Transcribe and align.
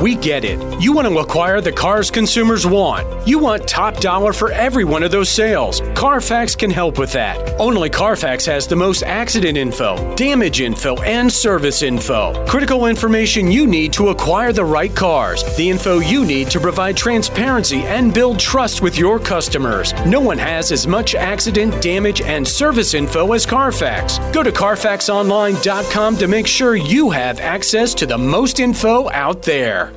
We 0.00 0.14
get 0.14 0.46
it. 0.46 0.58
You 0.80 0.94
want 0.94 1.08
to 1.08 1.18
acquire 1.18 1.60
the 1.60 1.72
cars 1.72 2.10
consumers 2.10 2.66
want. 2.66 3.28
You 3.28 3.38
want 3.38 3.68
top 3.68 3.98
dollar 3.98 4.32
for 4.32 4.50
every 4.50 4.84
one 4.84 5.02
of 5.02 5.10
those 5.10 5.28
sales. 5.28 5.82
Carfax 5.94 6.56
can 6.56 6.70
help 6.70 6.98
with 6.98 7.12
that. 7.12 7.60
Only 7.60 7.90
Carfax 7.90 8.46
has 8.46 8.66
the 8.66 8.76
most 8.76 9.02
accident 9.02 9.58
info, 9.58 10.14
damage 10.14 10.62
info, 10.62 10.96
and 11.02 11.30
service 11.30 11.82
info. 11.82 12.32
Critical 12.46 12.86
information 12.86 13.52
you 13.52 13.66
need 13.66 13.92
to 13.92 14.08
acquire 14.08 14.54
the 14.54 14.64
right 14.64 14.94
cars. 14.96 15.44
The 15.58 15.68
info 15.68 15.98
you 15.98 16.24
need 16.24 16.50
to 16.52 16.60
provide 16.60 16.96
transparency 16.96 17.82
and 17.82 18.14
build 18.14 18.38
trust 18.38 18.80
with 18.80 18.96
your 18.96 19.18
customers. 19.18 19.92
No 20.06 20.20
one 20.20 20.38
has 20.38 20.72
as 20.72 20.86
much 20.86 21.14
accident, 21.14 21.82
damage, 21.82 22.22
and 22.22 22.48
service 22.48 22.94
info 22.94 23.34
as 23.34 23.44
Carfax. 23.44 24.18
Go 24.32 24.42
to 24.42 24.50
CarfaxOnline.com 24.50 26.16
to 26.16 26.26
make 26.26 26.46
sure 26.46 26.74
you 26.74 27.10
have 27.10 27.38
access 27.38 27.92
to 27.92 28.06
the 28.06 28.16
most 28.16 28.60
info 28.60 29.10
out 29.10 29.42
there. 29.42 29.89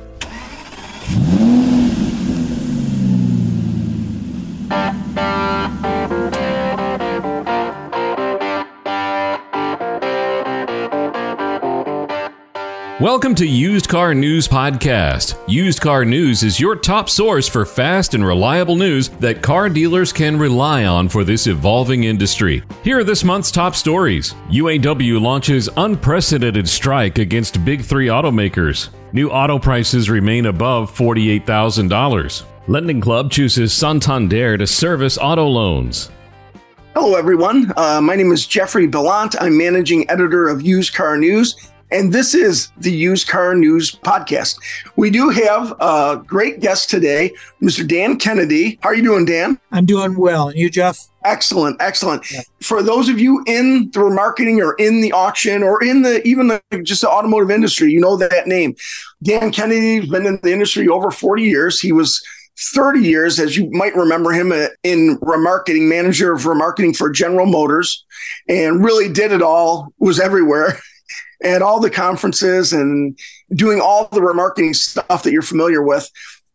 Welcome 13.04 13.34
to 13.34 13.46
Used 13.46 13.90
Car 13.90 14.14
News 14.14 14.48
Podcast. 14.48 15.38
Used 15.46 15.82
Car 15.82 16.06
News 16.06 16.42
is 16.42 16.58
your 16.58 16.74
top 16.74 17.10
source 17.10 17.46
for 17.46 17.66
fast 17.66 18.14
and 18.14 18.24
reliable 18.24 18.76
news 18.76 19.10
that 19.20 19.42
car 19.42 19.68
dealers 19.68 20.10
can 20.10 20.38
rely 20.38 20.86
on 20.86 21.10
for 21.10 21.22
this 21.22 21.46
evolving 21.46 22.04
industry. 22.04 22.62
Here 22.82 23.00
are 23.00 23.04
this 23.04 23.22
month's 23.22 23.50
top 23.50 23.74
stories. 23.76 24.32
UAW 24.48 25.20
launches 25.20 25.68
unprecedented 25.76 26.66
strike 26.66 27.18
against 27.18 27.62
big 27.62 27.84
three 27.84 28.06
automakers. 28.06 28.88
New 29.12 29.28
auto 29.28 29.58
prices 29.58 30.08
remain 30.08 30.46
above 30.46 30.90
$48,000. 30.96 32.44
Lending 32.68 33.02
Club 33.02 33.30
chooses 33.30 33.74
Santander 33.74 34.56
to 34.56 34.66
service 34.66 35.18
auto 35.18 35.46
loans. 35.46 36.10
Hello, 36.94 37.16
everyone. 37.16 37.70
Uh, 37.76 38.00
my 38.00 38.16
name 38.16 38.32
is 38.32 38.46
Jeffrey 38.46 38.86
Belant. 38.86 39.36
I'm 39.42 39.58
managing 39.58 40.08
editor 40.08 40.48
of 40.48 40.62
Used 40.62 40.94
Car 40.94 41.18
News 41.18 41.70
and 41.94 42.12
this 42.12 42.34
is 42.34 42.72
the 42.76 42.90
Used 42.90 43.28
Car 43.28 43.54
News 43.54 43.92
Podcast. 43.92 44.58
We 44.96 45.10
do 45.10 45.28
have 45.28 45.72
a 45.80 46.20
great 46.26 46.58
guest 46.58 46.90
today, 46.90 47.32
Mr. 47.62 47.86
Dan 47.86 48.18
Kennedy. 48.18 48.80
How 48.82 48.88
are 48.88 48.94
you 48.96 49.04
doing, 49.04 49.24
Dan? 49.24 49.60
I'm 49.70 49.86
doing 49.86 50.16
well. 50.16 50.48
And 50.48 50.58
you, 50.58 50.68
Jeff? 50.70 50.98
Excellent, 51.24 51.80
excellent. 51.80 52.28
Yeah. 52.32 52.40
For 52.60 52.82
those 52.82 53.08
of 53.08 53.20
you 53.20 53.44
in 53.46 53.90
the 53.92 54.00
remarketing 54.00 54.58
or 54.58 54.74
in 54.74 55.02
the 55.02 55.12
auction 55.12 55.62
or 55.62 55.82
in 55.84 56.02
the 56.02 56.20
even 56.26 56.48
the 56.48 56.60
just 56.82 57.02
the 57.02 57.08
automotive 57.08 57.52
industry, 57.52 57.92
you 57.92 58.00
know 58.00 58.16
that 58.16 58.48
name. 58.48 58.74
Dan 59.22 59.52
Kennedy's 59.52 60.10
been 60.10 60.26
in 60.26 60.40
the 60.42 60.52
industry 60.52 60.88
over 60.88 61.12
40 61.12 61.44
years. 61.44 61.78
He 61.78 61.92
was 61.92 62.20
30 62.58 63.00
years, 63.00 63.38
as 63.38 63.56
you 63.56 63.70
might 63.70 63.94
remember 63.94 64.32
him 64.32 64.50
uh, 64.50 64.66
in 64.82 65.16
remarketing, 65.18 65.88
manager 65.88 66.32
of 66.32 66.42
remarketing 66.42 66.96
for 66.96 67.08
General 67.10 67.46
Motors, 67.46 68.04
and 68.48 68.84
really 68.84 69.12
did 69.12 69.30
it 69.30 69.42
all, 69.42 69.92
was 69.98 70.18
everywhere. 70.18 70.80
at 71.44 71.62
all 71.62 71.80
the 71.80 71.90
conferences 71.90 72.72
and 72.72 73.18
doing 73.54 73.80
all 73.80 74.08
the 74.08 74.20
remarketing 74.20 74.74
stuff 74.74 75.22
that 75.22 75.32
you're 75.32 75.42
familiar 75.42 75.82
with. 75.82 76.10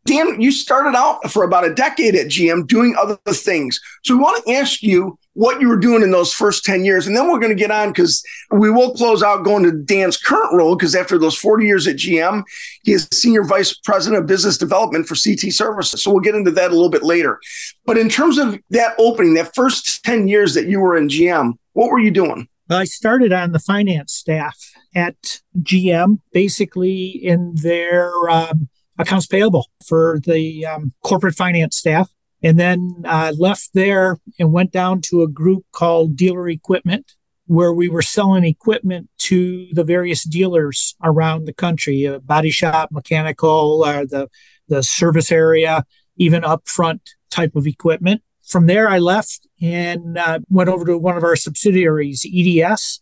Dan, 0.05 0.41
you 0.41 0.51
started 0.51 0.97
out 0.97 1.29
for 1.29 1.43
about 1.43 1.67
a 1.67 1.73
decade 1.73 2.15
at 2.15 2.27
GM 2.27 2.65
doing 2.65 2.95
other 2.99 3.17
things. 3.27 3.79
So 4.03 4.15
we 4.15 4.21
want 4.21 4.43
to 4.43 4.53
ask 4.53 4.81
you 4.81 5.19
what 5.33 5.61
you 5.61 5.67
were 5.67 5.77
doing 5.77 6.01
in 6.01 6.11
those 6.11 6.33
first 6.33 6.65
10 6.65 6.83
years. 6.83 7.05
And 7.05 7.15
then 7.15 7.29
we're 7.29 7.39
going 7.39 7.55
to 7.55 7.55
get 7.55 7.69
on 7.69 7.89
because 7.89 8.23
we 8.51 8.71
will 8.71 8.93
close 8.93 9.21
out 9.21 9.45
going 9.45 9.63
to 9.63 9.71
Dan's 9.71 10.17
current 10.17 10.53
role 10.53 10.75
because 10.75 10.95
after 10.95 11.17
those 11.17 11.37
40 11.37 11.65
years 11.65 11.87
at 11.87 11.97
GM, 11.97 12.43
he 12.83 12.93
is 12.93 13.07
Senior 13.11 13.43
Vice 13.43 13.73
President 13.73 14.21
of 14.21 14.27
Business 14.27 14.57
Development 14.57 15.05
for 15.07 15.15
CT 15.15 15.53
Services. 15.53 16.01
So 16.01 16.11
we'll 16.11 16.21
get 16.21 16.35
into 16.35 16.51
that 16.51 16.71
a 16.71 16.73
little 16.73 16.89
bit 16.89 17.03
later. 17.03 17.39
But 17.85 17.97
in 17.97 18.09
terms 18.09 18.37
of 18.37 18.57
that 18.71 18.95
opening, 18.97 19.35
that 19.35 19.53
first 19.53 20.03
10 20.03 20.27
years 20.27 20.55
that 20.55 20.67
you 20.67 20.79
were 20.79 20.97
in 20.97 21.07
GM, 21.07 21.53
what 21.73 21.91
were 21.91 21.99
you 21.99 22.11
doing? 22.11 22.47
I 22.69 22.85
started 22.85 23.33
on 23.33 23.51
the 23.51 23.59
finance 23.59 24.13
staff 24.13 24.68
at 24.95 25.41
GM, 25.57 26.19
basically 26.33 27.07
in 27.07 27.55
their 27.55 28.29
um, 28.29 28.69
accounts 28.97 29.27
payable 29.27 29.67
for 29.85 30.19
the 30.25 30.65
um, 30.65 30.93
corporate 31.03 31.35
finance 31.35 31.77
staff. 31.77 32.09
And 32.41 32.57
then 32.57 33.03
uh, 33.05 33.33
left 33.37 33.71
there 33.73 34.17
and 34.39 34.53
went 34.53 34.71
down 34.71 35.01
to 35.09 35.23
a 35.23 35.27
group 35.27 35.65
called 35.73 36.15
Dealer 36.15 36.47
Equipment, 36.47 37.15
where 37.47 37.73
we 37.73 37.89
were 37.89 38.01
selling 38.01 38.45
equipment 38.45 39.09
to 39.17 39.67
the 39.73 39.83
various 39.83 40.23
dealers 40.23 40.95
around 41.03 41.45
the 41.45 41.53
country, 41.53 42.07
uh, 42.07 42.19
body 42.19 42.51
shop, 42.51 42.89
mechanical, 42.91 43.83
uh, 43.83 44.05
the 44.05 44.29
the 44.69 44.83
service 44.83 45.31
area, 45.31 45.83
even 46.15 46.43
upfront 46.43 47.01
type 47.29 47.55
of 47.55 47.67
equipment. 47.67 48.21
From 48.47 48.67
there, 48.67 48.87
I 48.87 48.99
left 48.99 49.47
and 49.61 50.17
uh, 50.17 50.39
went 50.49 50.69
over 50.69 50.85
to 50.85 50.97
one 50.97 51.17
of 51.17 51.23
our 51.23 51.35
subsidiaries, 51.35 52.25
EDS, 52.25 53.01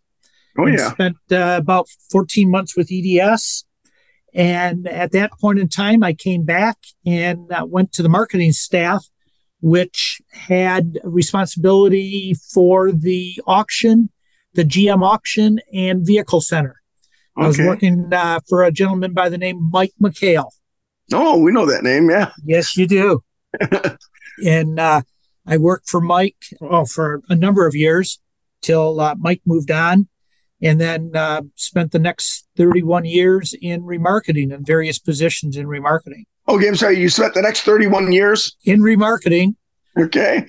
Oh, 0.58 0.66
yeah. 0.66 0.92
Spent 0.92 1.18
uh, 1.32 1.58
about 1.60 1.88
14 2.12 2.50
months 2.50 2.76
with 2.76 2.90
EDS. 2.92 3.66
And 4.34 4.88
at 4.88 5.12
that 5.14 5.32
point 5.40 5.60
in 5.60 5.70
time, 5.70 6.04
I 6.04 6.14
came 6.14 6.44
back 6.44 6.78
and 7.06 7.52
uh, 7.52 7.66
went 7.68 7.92
to 7.94 8.04
the 8.04 8.10
marketing 8.10 8.52
staff, 8.52 9.06
which 9.62 10.22
had 10.32 11.00
responsibility 11.04 12.36
for 12.54 12.92
the 12.92 13.40
auction, 13.48 14.10
the 14.54 14.64
GM 14.64 15.04
auction, 15.04 15.60
and 15.74 16.06
vehicle 16.06 16.42
center. 16.42 16.82
Okay. 17.38 17.46
I 17.46 17.48
was 17.48 17.60
working 17.60 18.14
uh, 18.14 18.40
for 18.48 18.64
a 18.64 18.72
gentleman 18.72 19.14
by 19.14 19.30
the 19.30 19.38
name 19.38 19.70
Mike 19.72 19.94
McHale. 20.02 20.52
Oh, 21.14 21.38
we 21.40 21.52
know 21.52 21.66
that 21.66 21.84
name, 21.84 22.10
yeah. 22.10 22.32
Yes, 22.44 22.76
you 22.76 22.88
do. 22.88 23.24
and 24.46 24.80
uh, 24.80 25.02
I 25.46 25.58
worked 25.58 25.90
for 25.90 26.02
Mike 26.02 26.36
oh, 26.62 26.86
for 26.86 27.22
a 27.30 27.36
number 27.36 27.66
of 27.66 27.76
years 27.76 28.20
till 28.62 29.00
uh, 29.00 29.16
Mike 29.18 29.42
moved 29.46 29.72
on 29.72 30.10
and 30.62 30.82
then 30.82 31.12
uh, 31.16 31.42
spent 31.56 31.92
the 31.92 32.00
next 32.00 32.48
31 32.58 33.06
years 33.06 33.54
in 33.62 33.84
remarketing 33.84 34.52
in 34.52 34.66
various 34.66 35.00
positions 35.00 35.56
in 35.56 35.68
remarketing. 35.68 36.24
Okay, 36.50 36.68
I'm 36.68 36.76
sorry. 36.76 37.00
You 37.00 37.10
spent 37.10 37.34
the 37.34 37.42
next 37.42 37.62
31 37.62 38.12
years 38.12 38.56
in 38.64 38.80
remarketing. 38.80 39.56
Okay. 39.98 40.46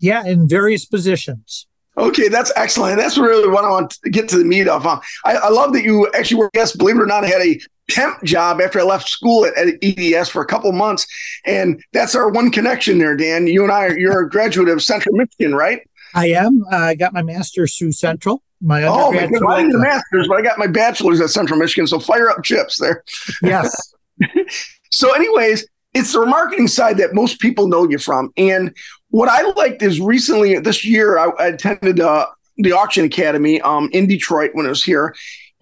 Yeah, 0.00 0.24
in 0.24 0.48
various 0.48 0.84
positions. 0.84 1.66
Okay, 1.98 2.28
that's 2.28 2.50
excellent. 2.56 2.96
That's 2.96 3.18
really 3.18 3.48
what 3.48 3.64
I 3.64 3.70
want 3.70 3.90
to 4.02 4.10
get 4.10 4.28
to 4.30 4.38
the 4.38 4.44
meat 4.44 4.66
of. 4.66 4.82
Huh? 4.82 5.00
I, 5.24 5.34
I 5.34 5.48
love 5.50 5.74
that 5.74 5.84
you 5.84 6.10
actually 6.14 6.38
were, 6.38 6.50
yes, 6.54 6.74
believe 6.74 6.96
it 6.96 7.02
or 7.02 7.06
not, 7.06 7.24
I 7.24 7.28
had 7.28 7.42
a 7.42 7.60
temp 7.90 8.22
job 8.24 8.62
after 8.62 8.80
I 8.80 8.84
left 8.84 9.08
school 9.08 9.44
at, 9.44 9.52
at 9.58 9.74
EDS 9.82 10.30
for 10.30 10.40
a 10.40 10.46
couple 10.46 10.72
months. 10.72 11.06
And 11.44 11.82
that's 11.92 12.14
our 12.14 12.30
one 12.30 12.50
connection 12.50 12.98
there, 12.98 13.14
Dan. 13.14 13.46
You 13.46 13.62
and 13.62 13.72
I, 13.72 13.86
are, 13.86 13.98
you're 13.98 14.20
a 14.20 14.30
graduate 14.30 14.70
of 14.70 14.82
Central 14.82 15.14
Michigan, 15.14 15.54
right? 15.54 15.82
I 16.14 16.28
am. 16.28 16.64
Uh, 16.70 16.76
I 16.76 16.94
got 16.94 17.12
my 17.12 17.22
master's 17.22 17.76
through 17.76 17.92
Central 17.92 18.42
my 18.62 18.84
oh, 18.84 19.10
my 19.10 19.26
God, 19.26 19.50
I 19.50 19.62
didn't 19.62 19.80
master's, 19.80 20.28
but 20.28 20.38
I 20.38 20.42
got 20.42 20.58
my 20.58 20.68
bachelor's 20.68 21.20
at 21.20 21.30
Central 21.30 21.58
Michigan. 21.58 21.86
So 21.86 21.98
fire 21.98 22.30
up 22.30 22.44
chips 22.44 22.78
there. 22.78 23.02
Yes. 23.42 23.94
so, 24.90 25.12
anyways, 25.14 25.66
it's 25.94 26.12
the 26.12 26.20
remarketing 26.20 26.70
side 26.70 26.96
that 26.98 27.12
most 27.12 27.40
people 27.40 27.66
know 27.66 27.88
you 27.88 27.98
from. 27.98 28.32
And 28.36 28.74
what 29.10 29.28
I 29.28 29.42
liked 29.56 29.82
is 29.82 30.00
recently 30.00 30.58
this 30.60 30.84
year 30.84 31.18
I, 31.18 31.30
I 31.38 31.46
attended 31.48 32.00
uh, 32.00 32.26
the 32.58 32.72
Auction 32.72 33.04
Academy 33.04 33.60
um, 33.62 33.90
in 33.92 34.06
Detroit 34.06 34.50
when 34.54 34.66
I 34.66 34.70
was 34.70 34.84
here, 34.84 35.14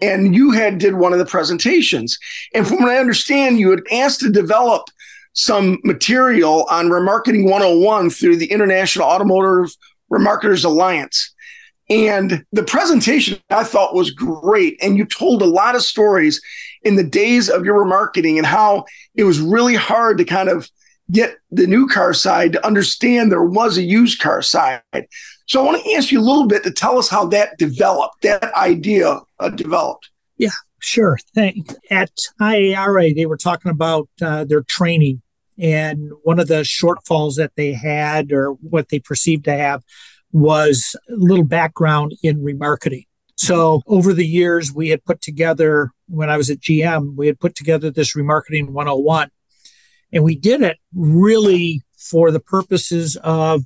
and 0.03 0.34
you 0.34 0.50
had 0.50 0.78
did 0.78 0.94
one 0.94 1.15
of 1.15 1.19
the 1.19 1.27
presentations. 1.27 2.19
And 2.55 2.69
from 2.69 2.82
what 2.82 2.91
I 2.91 2.99
understand, 2.99 3.59
you 3.59 3.71
had 3.71 3.82
asked 3.91 4.21
to 4.21 4.31
develop 4.31 4.88
some 5.32 5.78
material 5.84 6.67
on 6.71 6.88
remarketing 6.88 7.49
101 7.49 8.11
through 8.11 8.37
the 8.37 8.50
International 8.50 9.06
Automotive 9.06 9.75
Remarketers 10.10 10.65
Alliance. 10.65 11.32
And 11.88 12.44
the 12.53 12.62
presentation 12.62 13.38
I 13.50 13.65
thought 13.65 13.94
was 13.94 14.12
great. 14.12 14.78
And 14.81 14.97
you 14.97 15.04
told 15.04 15.43
a 15.43 15.47
lot 15.47 15.75
of 15.75 15.82
stories 15.82 16.41
in 16.82 16.94
the 16.94 17.04
days 17.04 17.50
of 17.50 17.65
your 17.65 17.84
remarketing 17.84 18.37
and 18.37 18.47
how 18.47 18.84
it 19.17 19.25
was 19.25 19.40
really 19.40 19.75
hard 19.75 20.19
to 20.19 20.25
kind 20.25 20.49
of 20.49 20.70
get 21.11 21.37
the 21.50 21.67
new 21.67 21.88
car 21.88 22.14
side 22.14 22.52
to 22.52 22.64
understand 22.64 23.32
there 23.32 23.43
was 23.43 23.76
a 23.76 23.82
used 23.82 24.20
car 24.20 24.40
side. 24.40 24.82
So 25.46 25.61
I 25.61 25.64
want 25.64 25.82
to 25.82 25.93
ask 25.94 26.12
you 26.12 26.20
a 26.20 26.23
little 26.23 26.46
bit 26.46 26.62
to 26.62 26.70
tell 26.70 26.96
us 26.96 27.08
how 27.08 27.26
that 27.26 27.58
developed, 27.58 28.23
that 28.23 28.55
idea 28.55 29.20
uh, 29.40 29.49
developed. 29.49 30.11
Yeah, 30.38 30.50
sure. 30.79 31.19
Thank. 31.34 31.73
At 31.90 32.12
IARA, 32.40 33.17
they 33.17 33.26
were 33.26 33.37
talking 33.37 33.73
about 33.73 34.08
uh, 34.23 34.44
their 34.44 34.62
training 34.62 35.23
and 35.58 36.12
one 36.23 36.38
of 36.38 36.46
the 36.46 36.62
shortfalls 36.62 37.34
that 37.34 37.52
they 37.56 37.73
had 37.73 38.32
or 38.32 38.52
what 38.52 38.88
they 38.88 39.00
perceived 39.00 39.44
to 39.46 39.52
have 39.52 39.82
was 40.32 40.97
a 41.09 41.15
little 41.15 41.44
background 41.44 42.15
in 42.23 42.38
remarketing. 42.38 43.06
So 43.37 43.82
over 43.87 44.12
the 44.12 44.27
years, 44.27 44.73
we 44.73 44.91
had 44.91 45.05
put 45.05 45.21
together, 45.21 45.93
when 46.09 46.29
I 46.29 46.37
was 46.37 46.50
at 46.50 46.61
GM, 46.61 47.17
we 47.17 47.27
had 47.27 47.41
put 47.41 47.55
together 47.55 47.91
this 47.91 48.15
remarketing 48.15 48.69
101. 48.71 49.31
And 50.12 50.25
we 50.25 50.37
did 50.37 50.61
it 50.62 50.79
really 50.94 51.82
for 51.97 52.31
the 52.31 52.41
purposes 52.41 53.17
of 53.23 53.62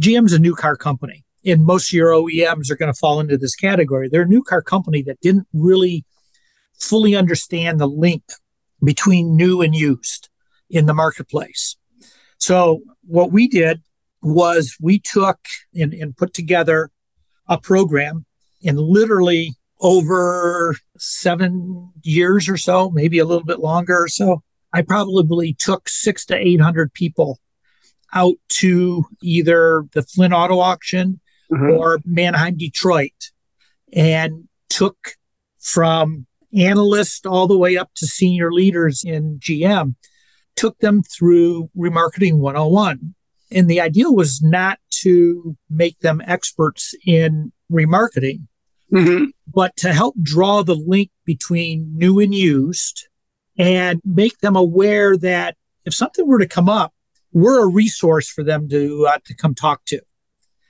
GM's 0.00 0.32
a 0.32 0.38
new 0.38 0.54
car 0.54 0.76
company. 0.76 1.24
And 1.44 1.64
most 1.64 1.90
of 1.90 1.92
your 1.92 2.10
OEMs 2.10 2.70
are 2.70 2.76
going 2.76 2.92
to 2.92 2.98
fall 2.98 3.20
into 3.20 3.38
this 3.38 3.54
category. 3.54 4.08
They're 4.08 4.22
a 4.22 4.26
new 4.26 4.42
car 4.42 4.62
company 4.62 5.02
that 5.02 5.20
didn't 5.20 5.46
really 5.52 6.04
fully 6.78 7.14
understand 7.14 7.78
the 7.78 7.86
link 7.86 8.24
between 8.82 9.36
new 9.36 9.62
and 9.62 9.74
used 9.74 10.28
in 10.68 10.86
the 10.86 10.94
marketplace. 10.94 11.76
So 12.38 12.82
what 13.06 13.30
we 13.30 13.48
did 13.48 13.82
was 14.34 14.76
we 14.80 14.98
took 14.98 15.38
and, 15.74 15.94
and 15.94 16.16
put 16.16 16.34
together 16.34 16.90
a 17.48 17.58
program 17.58 18.24
and 18.64 18.78
literally 18.78 19.54
over 19.80 20.74
seven 20.98 21.90
years 22.02 22.48
or 22.48 22.56
so, 22.56 22.90
maybe 22.90 23.18
a 23.18 23.24
little 23.24 23.44
bit 23.44 23.60
longer 23.60 24.04
or 24.04 24.08
so, 24.08 24.42
I 24.72 24.82
probably 24.82 25.54
took 25.54 25.88
six 25.88 26.24
to 26.26 26.36
800 26.36 26.92
people 26.92 27.38
out 28.14 28.36
to 28.48 29.04
either 29.22 29.84
the 29.92 30.02
Flint 30.02 30.34
Auto 30.34 30.58
Auction 30.58 31.20
mm-hmm. 31.52 31.70
or 31.78 32.00
Manheim, 32.04 32.56
Detroit, 32.56 33.30
and 33.92 34.48
took 34.68 35.14
from 35.60 36.26
analysts 36.56 37.26
all 37.26 37.46
the 37.46 37.58
way 37.58 37.76
up 37.76 37.90
to 37.96 38.06
senior 38.06 38.50
leaders 38.52 39.04
in 39.04 39.38
GM, 39.38 39.94
took 40.56 40.78
them 40.78 41.02
through 41.02 41.70
remarketing 41.76 42.38
101. 42.38 43.14
And 43.50 43.68
the 43.68 43.80
idea 43.80 44.10
was 44.10 44.42
not 44.42 44.78
to 45.02 45.56
make 45.70 46.00
them 46.00 46.20
experts 46.24 46.94
in 47.06 47.52
remarketing, 47.70 48.46
mm-hmm. 48.92 49.26
but 49.52 49.76
to 49.76 49.92
help 49.92 50.16
draw 50.20 50.62
the 50.62 50.74
link 50.74 51.10
between 51.24 51.96
new 51.96 52.18
and 52.18 52.34
used 52.34 53.08
and 53.58 54.00
make 54.04 54.38
them 54.38 54.56
aware 54.56 55.16
that 55.16 55.56
if 55.84 55.94
something 55.94 56.26
were 56.26 56.38
to 56.38 56.48
come 56.48 56.68
up, 56.68 56.92
we're 57.32 57.62
a 57.62 57.68
resource 57.68 58.28
for 58.28 58.42
them 58.42 58.68
to 58.68 59.06
uh, 59.08 59.18
to 59.26 59.34
come 59.34 59.54
talk 59.54 59.84
to. 59.86 60.00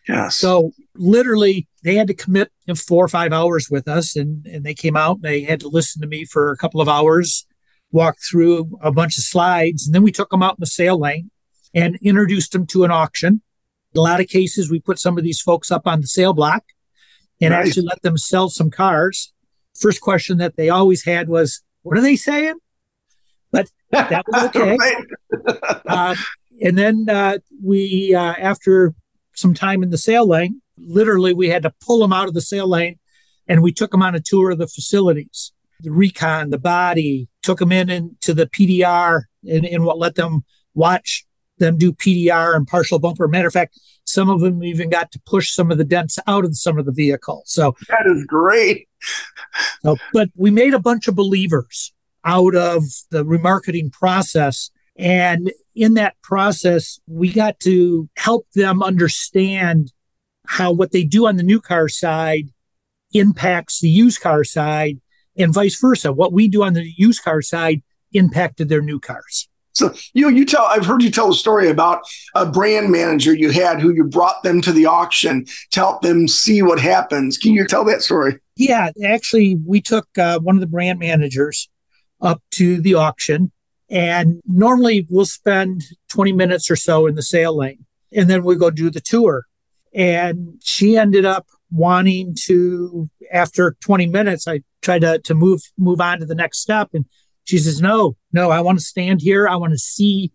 Yes. 0.09 0.37
So 0.37 0.73
literally, 0.95 1.67
they 1.83 1.95
had 1.95 2.07
to 2.09 2.15
commit 2.15 2.51
you 2.67 2.73
know, 2.73 2.75
four 2.77 3.05
or 3.05 3.09
five 3.09 3.33
hours 3.33 3.69
with 3.71 3.89
us, 3.89 4.17
and 4.17 4.47
and 4.47 4.65
they 4.65 4.75
came 4.75 4.97
out. 4.97 5.17
and 5.17 5.25
They 5.25 5.43
had 5.43 5.61
to 5.61 5.69
listen 5.69 6.03
to 6.03 6.09
me 6.09 6.25
for 6.25 6.51
a 6.51 6.57
couple 6.57 6.81
of 6.81 6.89
hours, 6.89 7.47
walk 7.91 8.17
through 8.19 8.79
a 8.83 8.93
bunch 8.93 9.17
of 9.19 9.25
slides, 9.25 9.87
and 9.87 9.95
then 9.95 10.03
we 10.03 10.13
took 10.13 10.31
them 10.31 10.43
out 10.43 10.55
in 10.55 10.61
the 10.61 10.67
sale 10.67 10.99
lane 10.99 11.31
and 11.77 11.99
introduced 12.03 12.53
them 12.53 12.67
to 12.67 12.85
an 12.85 12.91
auction. 12.91 13.43
In 13.95 13.99
a 13.99 14.01
lot 14.01 14.21
of 14.21 14.29
cases, 14.29 14.71
we 14.71 14.81
put 14.81 14.99
some 14.99 15.19
of 15.19 15.23
these 15.23 15.41
folks 15.41 15.71
up 15.71 15.87
on 15.87 16.01
the 16.01 16.07
sale 16.07 16.33
block 16.33 16.65
and 17.41 17.53
nice. 17.53 17.69
actually 17.69 17.87
let 17.87 18.03
them 18.03 18.17
sell 18.17 18.49
some 18.49 18.71
cars. 18.71 19.33
First 19.79 20.01
question 20.01 20.39
that 20.39 20.57
they 20.57 20.71
always 20.71 21.05
had 21.05 21.29
was, 21.29 21.63
"What 21.83 21.99
are 21.99 22.01
they 22.01 22.17
saying?" 22.17 22.55
But 23.53 23.71
that 23.91 24.25
was 24.27 24.45
okay. 24.57 24.79
uh, 25.87 26.17
and 26.63 26.79
then 26.79 27.07
uh, 27.11 27.39
we, 27.63 28.15
uh, 28.15 28.35
after 28.39 28.95
some 29.35 29.53
time 29.53 29.83
in 29.83 29.91
the 29.91 29.99
sale 29.99 30.27
lane, 30.27 30.63
literally 30.79 31.35
we 31.35 31.51
had 31.51 31.63
to 31.63 31.75
pull 31.85 32.01
them 32.01 32.13
out 32.13 32.29
of 32.29 32.35
the 32.35 32.41
sale 32.41 32.69
lane 32.69 32.99
and 33.47 33.63
we 33.63 33.73
took 33.73 33.91
them 33.91 34.03
on 34.03 34.15
a 34.15 34.21
tour 34.21 34.51
of 34.51 34.59
the 34.59 34.67
facilities, 34.67 35.53
the 35.81 35.93
recon, 35.93 36.49
the 36.49 36.59
body, 36.59 37.29
took 37.43 37.59
them 37.59 37.71
in 37.71 37.91
into 37.91 38.33
the 38.33 38.47
PDR 38.47 39.25
and, 39.47 39.67
and 39.67 39.85
what 39.85 39.99
let 39.99 40.15
them 40.15 40.45
watch 40.75 41.27
them 41.59 41.79
do 41.79 41.93
PDR 41.93 42.55
and 42.55 42.67
partial 42.67 42.99
bumper. 42.99 43.29
Matter 43.29 43.49
of 43.49 43.53
fact, 43.53 43.79
some 44.05 44.29
of 44.29 44.41
them 44.41 44.63
even 44.63 44.89
got 44.89 45.11
to 45.13 45.21
push 45.27 45.53
some 45.53 45.71
of 45.71 45.79
the 45.79 45.85
dents 45.85 46.19
out 46.27 46.45
of 46.45 46.57
some 46.57 46.79
of 46.79 46.87
the 46.87 46.93
vehicles. 46.93 47.45
So 47.47 47.75
that 47.89 48.07
is 48.07 48.25
great. 48.27 48.89
so, 49.83 49.97
but 50.13 50.31
we 50.37 50.51
made 50.51 50.75
a 50.75 50.79
bunch 50.79 51.09
of 51.09 51.15
believers 51.15 51.93
out 52.25 52.55
of 52.55 52.83
the 53.11 53.25
remarketing 53.25 53.93
process 53.93 54.71
and 54.99 55.53
in 55.75 55.95
that 55.95 56.21
process, 56.23 56.99
we 57.07 57.33
got 57.33 57.61
to 57.61 58.09
help 58.17 58.47
them 58.55 58.83
understand 58.83 59.93
how 60.47 60.73
what 60.73 60.93
they 60.93 61.05
do 61.05 61.27
on 61.27 61.37
the 61.37 61.43
new 61.43 61.61
car 61.61 61.89
side 61.89 62.49
impacts 63.13 63.81
the 63.81 63.89
used 63.89 64.21
car 64.21 64.45
side 64.45 65.01
and 65.37 65.53
vice 65.53 65.79
versa. 65.79 66.13
What 66.13 66.33
we 66.33 66.49
do 66.49 66.63
on 66.63 66.73
the 66.75 66.91
used 66.97 67.23
car 67.23 67.43
side 67.43 67.83
impacted 68.13 68.69
their 68.69 68.81
new 68.81 68.99
cars. 68.99 69.49
So 69.77 69.93
you 70.15 70.31
you 70.31 70.47
tell 70.47 70.65
I've 70.65 70.87
heard 70.87 71.03
you 71.03 71.11
tell 71.11 71.31
a 71.31 71.35
story 71.35 71.69
about 71.69 72.01
a 72.35 72.47
brand 72.47 72.91
manager 72.91 73.35
you 73.35 73.51
had 73.51 73.81
who 73.81 73.93
you 73.93 74.05
brought 74.05 74.43
them 74.43 74.63
to 74.63 74.73
the 74.73 74.87
auction 74.87 75.45
to 75.73 75.81
help 75.81 76.01
them 76.01 76.29
see 76.29 76.63
what 76.63 76.81
happens. 76.81 77.37
Can 77.37 77.53
you 77.53 77.67
tell 77.67 77.85
that 77.85 78.01
story? 78.01 78.39
Yeah, 78.57 78.91
actually, 79.05 79.59
we 79.67 79.83
took 79.83 80.07
uh, 80.17 80.39
one 80.39 80.57
of 80.57 80.63
the 80.63 80.67
brand 80.67 80.99
managers 80.99 81.69
up 82.23 82.43
to 82.53 82.81
the 82.81 82.95
auction 82.95 83.53
and 83.91 84.41
normally 84.47 85.07
we'll 85.11 85.27
spend 85.27 85.85
20 86.09 86.33
minutes 86.33 86.71
or 86.71 86.77
so 86.77 87.07
in 87.07 87.15
the 87.15 87.23
sale 87.23 87.55
lane 87.55 87.85
and 88.13 88.31
then 88.31 88.45
we 88.45 88.57
go 88.57 88.71
do 88.71 88.89
the 88.89 89.01
tour. 89.01 89.45
And 89.95 90.59
she 90.63 90.97
ended 90.97 91.27
up 91.27 91.47
wanting 91.71 92.35
to, 92.47 93.11
after 93.31 93.77
20 93.81 94.07
minutes, 94.07 94.49
I 94.49 94.61
tried 94.81 95.03
to, 95.03 95.19
to 95.21 95.35
move, 95.35 95.61
move 95.77 96.01
on 96.01 96.21
to 96.21 96.27
the 96.27 96.35
next 96.35 96.61
step. 96.61 96.91
And 96.95 97.05
she 97.47 97.59
says, 97.59 97.81
no, 97.81 98.17
no, 98.33 98.51
I 98.51 98.61
want 98.61 98.79
to 98.79 98.85
stand 98.85 99.23
here. 99.23 99.49
I 99.49 99.57
want 99.57 99.73
to 99.73 99.79
see 99.79 100.33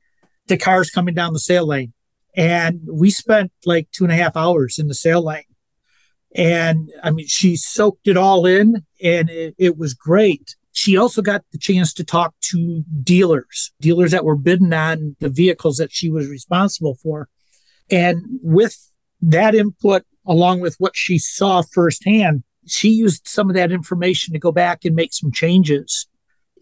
the 0.48 0.58
cars 0.58 0.90
coming 0.90 1.14
down 1.14 1.34
the 1.34 1.40
sale 1.40 1.68
lane. 1.68 1.94
And 2.36 2.80
we 2.90 3.12
spent 3.12 3.52
like 3.66 3.92
two 3.92 4.06
and 4.06 4.14
a 4.14 4.16
half 4.16 4.38
hours 4.38 4.80
in 4.80 4.88
the 4.88 4.94
sale 4.94 5.24
lane. 5.24 5.44
And 6.34 6.90
I 7.04 7.12
mean, 7.12 7.28
she 7.28 7.58
soaked 7.58 8.08
it 8.08 8.16
all 8.16 8.46
in 8.46 8.86
and 9.04 9.30
it, 9.30 9.56
it 9.58 9.78
was 9.78 9.94
great. 9.94 10.56
She 10.72 10.96
also 10.96 11.22
got 11.22 11.44
the 11.52 11.58
chance 11.58 11.94
to 11.96 12.06
talk 12.06 12.34
to 12.52 12.86
dealers, 13.04 13.74
dealers 13.82 14.12
that 14.12 14.24
were 14.24 14.38
bidding 14.38 14.72
on 14.72 15.18
the 15.20 15.28
vehicles 15.28 15.78
that 15.78 15.92
she 15.92 16.10
was 16.10 16.30
responsible 16.30 16.96
for. 16.96 17.28
And 17.90 18.24
with 18.42 18.90
that 19.22 19.54
input, 19.54 20.04
along 20.26 20.62
with 20.62 20.76
what 20.78 20.96
she 20.96 21.18
saw 21.18 21.62
firsthand, 21.62 22.44
she 22.66 22.88
used 22.88 23.28
some 23.28 23.50
of 23.50 23.56
that 23.58 23.74
information 23.74 24.32
to 24.32 24.40
go 24.40 24.54
back 24.54 24.86
and 24.86 24.96
make 24.96 25.12
some 25.14 25.34
changes 25.34 26.08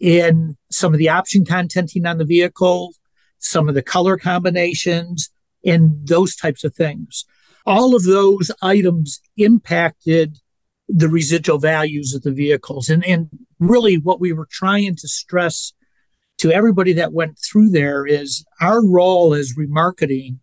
in 0.00 0.56
some 0.70 0.92
of 0.92 0.98
the 0.98 1.08
option 1.08 1.44
contenting 1.44 2.06
on 2.06 2.18
the 2.18 2.24
vehicle, 2.24 2.94
some 3.38 3.68
of 3.68 3.74
the 3.74 3.82
color 3.82 4.16
combinations, 4.16 5.30
and 5.64 6.06
those 6.08 6.34
types 6.34 6.64
of 6.64 6.74
things. 6.74 7.24
All 7.66 7.94
of 7.94 8.04
those 8.04 8.50
items 8.62 9.20
impacted 9.36 10.38
the 10.88 11.08
residual 11.08 11.58
values 11.58 12.14
of 12.14 12.22
the 12.22 12.32
vehicles. 12.32 12.88
And, 12.88 13.04
and 13.04 13.28
really 13.58 13.96
what 13.96 14.20
we 14.20 14.32
were 14.32 14.48
trying 14.50 14.96
to 14.96 15.08
stress 15.08 15.72
to 16.38 16.50
everybody 16.50 16.94
that 16.94 17.12
went 17.12 17.38
through 17.38 17.70
there 17.70 18.06
is 18.06 18.44
our 18.60 18.84
role 18.84 19.34
as 19.34 19.54
remarketing 19.58 20.38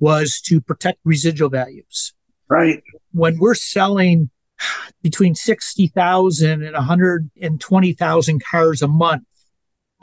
was 0.00 0.40
to 0.46 0.60
protect 0.60 0.98
residual 1.04 1.50
values. 1.50 2.14
Right. 2.48 2.82
When 3.12 3.38
we're 3.38 3.54
selling 3.54 4.30
between 5.02 5.34
60,000 5.34 6.62
and 6.62 6.72
120,000 6.74 8.42
cars 8.44 8.82
a 8.82 8.88
month. 8.88 9.24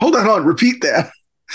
Hold 0.00 0.16
on, 0.16 0.24
hold 0.24 0.40
on. 0.40 0.46
Repeat 0.46 0.82
that. 0.82 1.10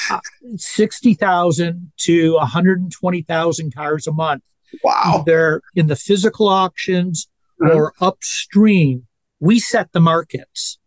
Uh, 0.10 0.20
60,000 0.56 1.92
to 1.98 2.34
120,000 2.36 3.76
cars 3.76 4.08
a 4.08 4.12
month. 4.12 4.44
Wow. 4.84 5.24
They're 5.26 5.62
in 5.76 5.88
the 5.88 5.96
physical 5.96 6.48
auctions 6.48 7.28
mm-hmm. 7.62 7.76
or 7.76 7.94
upstream. 8.00 9.08
We 9.40 9.60
set 9.60 9.92
the 9.92 10.00
markets. 10.00 10.78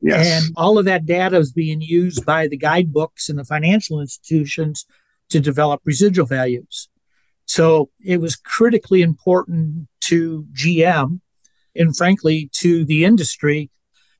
Yes. 0.00 0.44
And 0.44 0.54
all 0.56 0.78
of 0.78 0.84
that 0.84 1.06
data 1.06 1.38
is 1.38 1.52
being 1.52 1.80
used 1.80 2.24
by 2.24 2.46
the 2.46 2.56
guidebooks 2.56 3.28
and 3.28 3.38
the 3.38 3.44
financial 3.44 4.00
institutions 4.00 4.86
to 5.30 5.40
develop 5.40 5.80
residual 5.84 6.26
values. 6.26 6.88
So 7.46 7.90
it 8.04 8.20
was 8.20 8.36
critically 8.36 9.02
important 9.02 9.88
to 10.02 10.46
GM 10.52 11.20
and 11.78 11.96
frankly 11.96 12.50
to 12.54 12.84
the 12.84 13.04
industry 13.04 13.70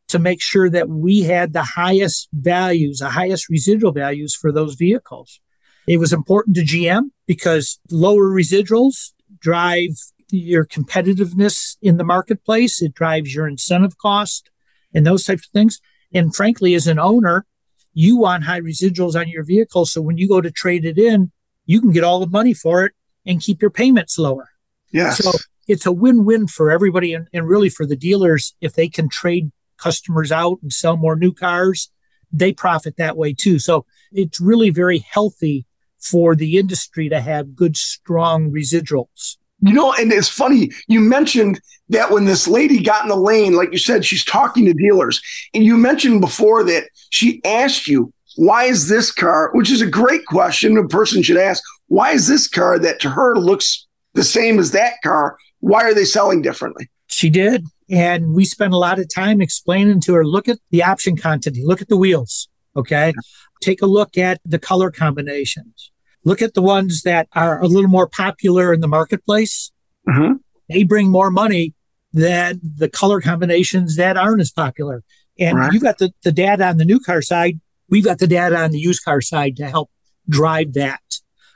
to 0.09 0.19
make 0.19 0.41
sure 0.41 0.71
that 0.71 0.89
we 0.89 1.21
had 1.21 1.53
the 1.53 1.63
highest 1.63 2.29
values, 2.33 2.99
the 2.99 3.11
highest 3.11 3.49
residual 3.51 3.93
values 3.93 4.35
for 4.35 4.51
those 4.51 4.75
vehicles. 4.75 5.41
It 5.87 5.99
was 5.99 6.13
important 6.13 6.57
to 6.57 6.63
GM 6.63 7.11
because 7.27 7.79
lower 7.91 8.29
residuals 8.31 9.13
drive 9.41 9.91
your 10.31 10.65
competitiveness 10.65 11.77
in 11.83 11.97
the 11.97 12.05
marketplace. 12.05 12.83
It 12.83 12.95
drives 12.95 13.35
your 13.35 13.47
incentive 13.47 13.97
cost 13.99 14.51
and 14.95 15.07
those 15.07 15.25
types 15.25 15.47
of 15.47 15.53
things. 15.53 15.81
And 16.13 16.35
frankly, 16.35 16.75
as 16.75 16.87
an 16.87 16.99
owner, 16.99 17.47
you 17.93 18.17
want 18.17 18.45
high 18.45 18.61
residuals 18.61 19.19
on 19.19 19.29
your 19.29 19.45
vehicle. 19.45 19.87
So 19.87 20.01
when 20.01 20.19
you 20.19 20.29
go 20.29 20.41
to 20.41 20.51
trade 20.51 20.85
it 20.85 20.99
in, 20.99 21.33
you 21.67 21.81
can 21.81 21.91
get 21.91 22.05
all 22.05 22.21
the 22.21 22.27
money 22.27 22.55
for 22.55 22.85
it 22.85 22.93
and 23.27 23.41
keep 23.41 23.61
your 23.61 23.71
payments 23.71 24.19
lower. 24.19 24.49
Yes. 24.91 25.19
So 25.19 25.33
it's 25.69 25.87
a 25.87 25.93
win-win 25.93 26.49
for 26.49 26.71
everybody 26.71 27.13
and, 27.13 27.29
and 27.33 27.47
really 27.47 27.69
for 27.69 27.87
the 27.87 27.97
dealers. 27.97 28.55
If 28.61 28.73
they 28.73 28.89
can 28.89 29.09
trade 29.09 29.53
customers 29.77 30.33
out 30.33 30.59
and 30.63 30.73
sell 30.73 30.97
more 30.97 31.15
new 31.15 31.33
cars, 31.33 31.91
they 32.33 32.53
profit 32.53 32.97
that 32.97 33.17
way 33.17 33.33
too. 33.33 33.59
So 33.59 33.87
it's 34.11 34.41
really 34.41 34.71
very 34.71 34.99
healthy 34.99 35.67
for 36.01 36.35
the 36.35 36.59
industry 36.59 37.09
to 37.09 37.21
have 37.21 37.55
good, 37.55 37.77
strong 37.77 38.51
residuals. 38.51 39.37
You 39.61 39.73
know, 39.73 39.93
and 39.93 40.13
it's 40.13 40.29
funny, 40.29 40.71
you 40.87 41.01
mentioned 41.01 41.61
that 41.89 42.13
when 42.13 42.27
this 42.27 42.47
lady 42.47 42.83
got 42.83 43.03
in 43.03 43.09
the 43.09 43.17
lane, 43.17 43.55
like 43.55 43.73
you 43.73 43.79
said, 43.79 44.05
she's 44.05 44.25
talking 44.25 44.65
to 44.67 44.73
dealers. 44.73 45.21
And 45.53 45.65
you 45.65 45.77
mentioned 45.77 46.21
before 46.21 46.63
that 46.65 46.85
she 47.11 47.41
asked 47.45 47.89
you, 47.89 48.13
why 48.37 48.65
is 48.65 48.89
this 48.89 49.11
car, 49.11 49.51
which 49.55 49.73
is 49.73 49.81
a 49.81 49.87
great 49.87 50.25
question 50.27 50.77
a 50.77 50.87
person 50.87 51.23
should 51.23 51.37
ask, 51.37 51.63
why 51.89 52.13
is 52.13 52.29
this 52.29 52.47
car 52.47 52.79
that 52.79 53.01
to 53.01 53.11
her 53.11 53.35
looks 53.37 53.87
the 54.15 54.23
same 54.23 54.61
as 54.61 54.71
that 54.71 54.95
car? 55.03 55.37
Why 55.61 55.83
are 55.85 55.95
they 55.95 56.05
selling 56.05 56.43
differently? 56.43 56.89
She 57.09 57.31
did. 57.31 57.65
And 57.91 58.35
we 58.35 58.45
spent 58.45 58.73
a 58.75 58.79
lot 58.79 58.99
of 58.99 59.13
time 59.13 59.41
explaining 59.41 60.01
to 60.03 60.15
her 60.15 60.25
look 60.27 60.49
at 60.49 60.59
the 60.71 60.83
option 60.83 61.17
content, 61.17 61.57
look 61.63 61.81
at 61.81 61.89
the 61.89 61.97
wheels. 61.97 62.49
Okay. 62.77 63.13
Take 63.61 63.83
a 63.83 63.87
look 63.87 64.17
at 64.19 64.41
the 64.45 64.59
color 64.59 64.91
combinations. 64.91 65.91
Look 66.25 66.43
at 66.43 66.55
the 66.55 66.63
ones 66.63 67.03
that 67.03 67.29
are 67.35 67.61
a 67.61 67.67
little 67.67 67.89
more 67.91 68.07
popular 68.09 68.73
in 68.73 68.81
the 68.81 68.89
marketplace. 68.89 69.73
Mm-hmm. 70.09 70.35
They 70.69 70.85
bring 70.85 71.09
more 71.11 71.31
money 71.31 71.75
than 72.13 72.61
the 72.63 72.89
color 72.89 73.21
combinations 73.21 73.97
that 73.97 74.17
aren't 74.17 74.41
as 74.41 74.51
popular. 74.53 75.03
And 75.39 75.57
Right. 75.59 75.73
you've 75.73 75.83
got 75.83 75.99
the, 75.99 76.13
the 76.25 76.33
data 76.33 76.67
on 76.67 76.77
the 76.77 76.85
new 76.85 77.01
car 77.01 77.23
side. 77.23 77.61
We've 77.89 78.05
got 78.05 78.19
the 78.19 78.27
data 78.27 78.57
on 78.57 78.71
the 78.71 78.79
used 78.79 79.05
car 79.05 79.21
side 79.21 79.57
to 79.57 79.69
help 79.69 79.91
drive 80.29 80.75
that 80.75 81.01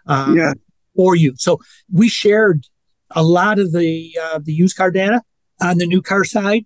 uh, 0.07 0.33
Yeah. 0.37 0.53
for 0.97 1.15
you. 1.15 1.35
So 1.37 1.59
we 1.93 2.09
shared 2.09 2.67
a 3.15 3.23
lot 3.23 3.59
of 3.59 3.73
the 3.73 4.17
uh, 4.21 4.41
the 4.43 4.53
used 4.53 4.77
car 4.77 4.91
data 4.91 5.23
on 5.61 5.79
the 5.79 5.87
new 5.87 6.03
car 6.03 6.25
side. 6.25 6.65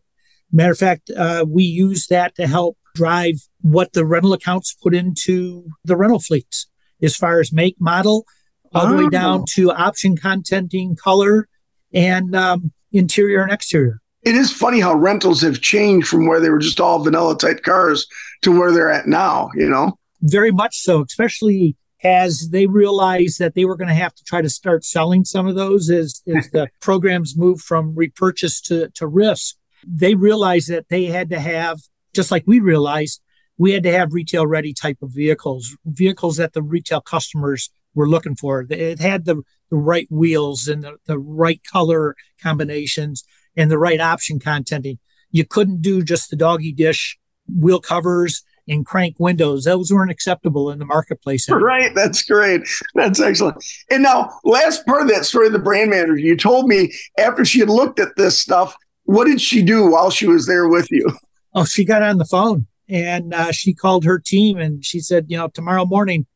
Matter 0.52 0.72
of 0.72 0.78
fact, 0.78 1.10
uh, 1.10 1.44
we 1.46 1.64
use 1.64 2.06
that 2.06 2.34
to 2.36 2.46
help 2.46 2.78
drive 2.94 3.34
what 3.60 3.92
the 3.92 4.04
rental 4.04 4.32
accounts 4.32 4.74
put 4.82 4.94
into 4.94 5.66
the 5.84 5.96
rental 5.96 6.20
fleets 6.20 6.68
as 7.02 7.16
far 7.16 7.40
as 7.40 7.52
make, 7.52 7.76
model, 7.78 8.24
all 8.72 8.88
the 8.88 8.96
way 8.96 9.08
down 9.10 9.44
to 9.54 9.70
option 9.70 10.16
contenting, 10.16 10.96
color, 10.96 11.48
and 11.92 12.34
um, 12.34 12.72
interior 12.92 13.42
and 13.42 13.52
exterior. 13.52 14.00
It 14.22 14.34
is 14.34 14.50
funny 14.50 14.80
how 14.80 14.94
rentals 14.94 15.42
have 15.42 15.60
changed 15.60 16.08
from 16.08 16.26
where 16.26 16.40
they 16.40 16.50
were 16.50 16.58
just 16.58 16.80
all 16.80 17.02
vanilla 17.02 17.38
type 17.38 17.62
cars 17.62 18.06
to 18.42 18.56
where 18.56 18.72
they're 18.72 18.90
at 18.90 19.06
now, 19.06 19.50
you 19.54 19.68
know? 19.68 19.98
Very 20.22 20.50
much 20.50 20.78
so, 20.78 21.04
especially 21.04 21.76
as 22.06 22.50
they 22.50 22.66
realized 22.66 23.40
that 23.40 23.56
they 23.56 23.64
were 23.64 23.76
going 23.76 23.88
to 23.88 23.94
have 23.94 24.14
to 24.14 24.22
try 24.22 24.40
to 24.40 24.48
start 24.48 24.84
selling 24.84 25.24
some 25.24 25.48
of 25.48 25.56
those 25.56 25.90
as, 25.90 26.22
as 26.28 26.48
the 26.50 26.68
programs 26.80 27.36
moved 27.36 27.62
from 27.62 27.96
repurchase 27.96 28.60
to, 28.60 28.88
to 28.90 29.08
risk. 29.08 29.56
They 29.84 30.14
realized 30.14 30.70
that 30.70 30.88
they 30.88 31.06
had 31.06 31.30
to 31.30 31.40
have, 31.40 31.80
just 32.14 32.30
like 32.30 32.44
we 32.46 32.60
realized, 32.60 33.20
we 33.58 33.72
had 33.72 33.82
to 33.82 33.92
have 33.92 34.12
retail 34.12 34.46
ready 34.46 34.72
type 34.72 34.98
of 35.02 35.10
vehicles, 35.12 35.76
vehicles 35.84 36.36
that 36.36 36.52
the 36.52 36.62
retail 36.62 37.00
customers 37.00 37.70
were 37.92 38.08
looking 38.08 38.36
for. 38.36 38.64
It 38.70 39.00
had 39.00 39.24
the, 39.24 39.42
the 39.68 39.76
right 39.76 40.06
wheels 40.08 40.68
and 40.68 40.84
the, 40.84 40.98
the 41.06 41.18
right 41.18 41.60
color 41.64 42.14
combinations 42.40 43.24
and 43.56 43.68
the 43.68 43.78
right 43.78 44.00
option 44.00 44.38
contenting. 44.38 45.00
You 45.32 45.44
couldn't 45.44 45.82
do 45.82 46.04
just 46.04 46.30
the 46.30 46.36
doggy 46.36 46.72
dish 46.72 47.18
wheel 47.48 47.80
covers 47.80 48.44
and 48.68 48.84
crank 48.84 49.16
windows. 49.18 49.64
Those 49.64 49.92
weren't 49.92 50.10
acceptable 50.10 50.70
in 50.70 50.78
the 50.78 50.84
marketplace. 50.84 51.48
anymore. 51.48 51.66
Right. 51.66 51.94
That's 51.94 52.22
great. 52.22 52.62
That's 52.94 53.20
excellent. 53.20 53.64
And 53.90 54.02
now, 54.02 54.30
last 54.44 54.84
part 54.86 55.02
of 55.02 55.08
that 55.08 55.24
story, 55.24 55.48
the 55.48 55.58
brand 55.58 55.90
manager, 55.90 56.16
you 56.16 56.36
told 56.36 56.66
me 56.66 56.92
after 57.18 57.44
she 57.44 57.60
had 57.60 57.70
looked 57.70 58.00
at 58.00 58.16
this 58.16 58.38
stuff, 58.38 58.76
what 59.04 59.26
did 59.26 59.40
she 59.40 59.62
do 59.62 59.90
while 59.90 60.10
she 60.10 60.26
was 60.26 60.46
there 60.46 60.68
with 60.68 60.90
you? 60.90 61.06
Oh, 61.54 61.64
she 61.64 61.84
got 61.84 62.02
on 62.02 62.18
the 62.18 62.24
phone 62.24 62.66
and 62.88 63.32
uh, 63.32 63.52
she 63.52 63.72
called 63.72 64.04
her 64.04 64.18
team 64.18 64.58
and 64.58 64.84
she 64.84 65.00
said, 65.00 65.26
you 65.28 65.36
know, 65.36 65.48
tomorrow 65.48 65.84
morning, 65.84 66.26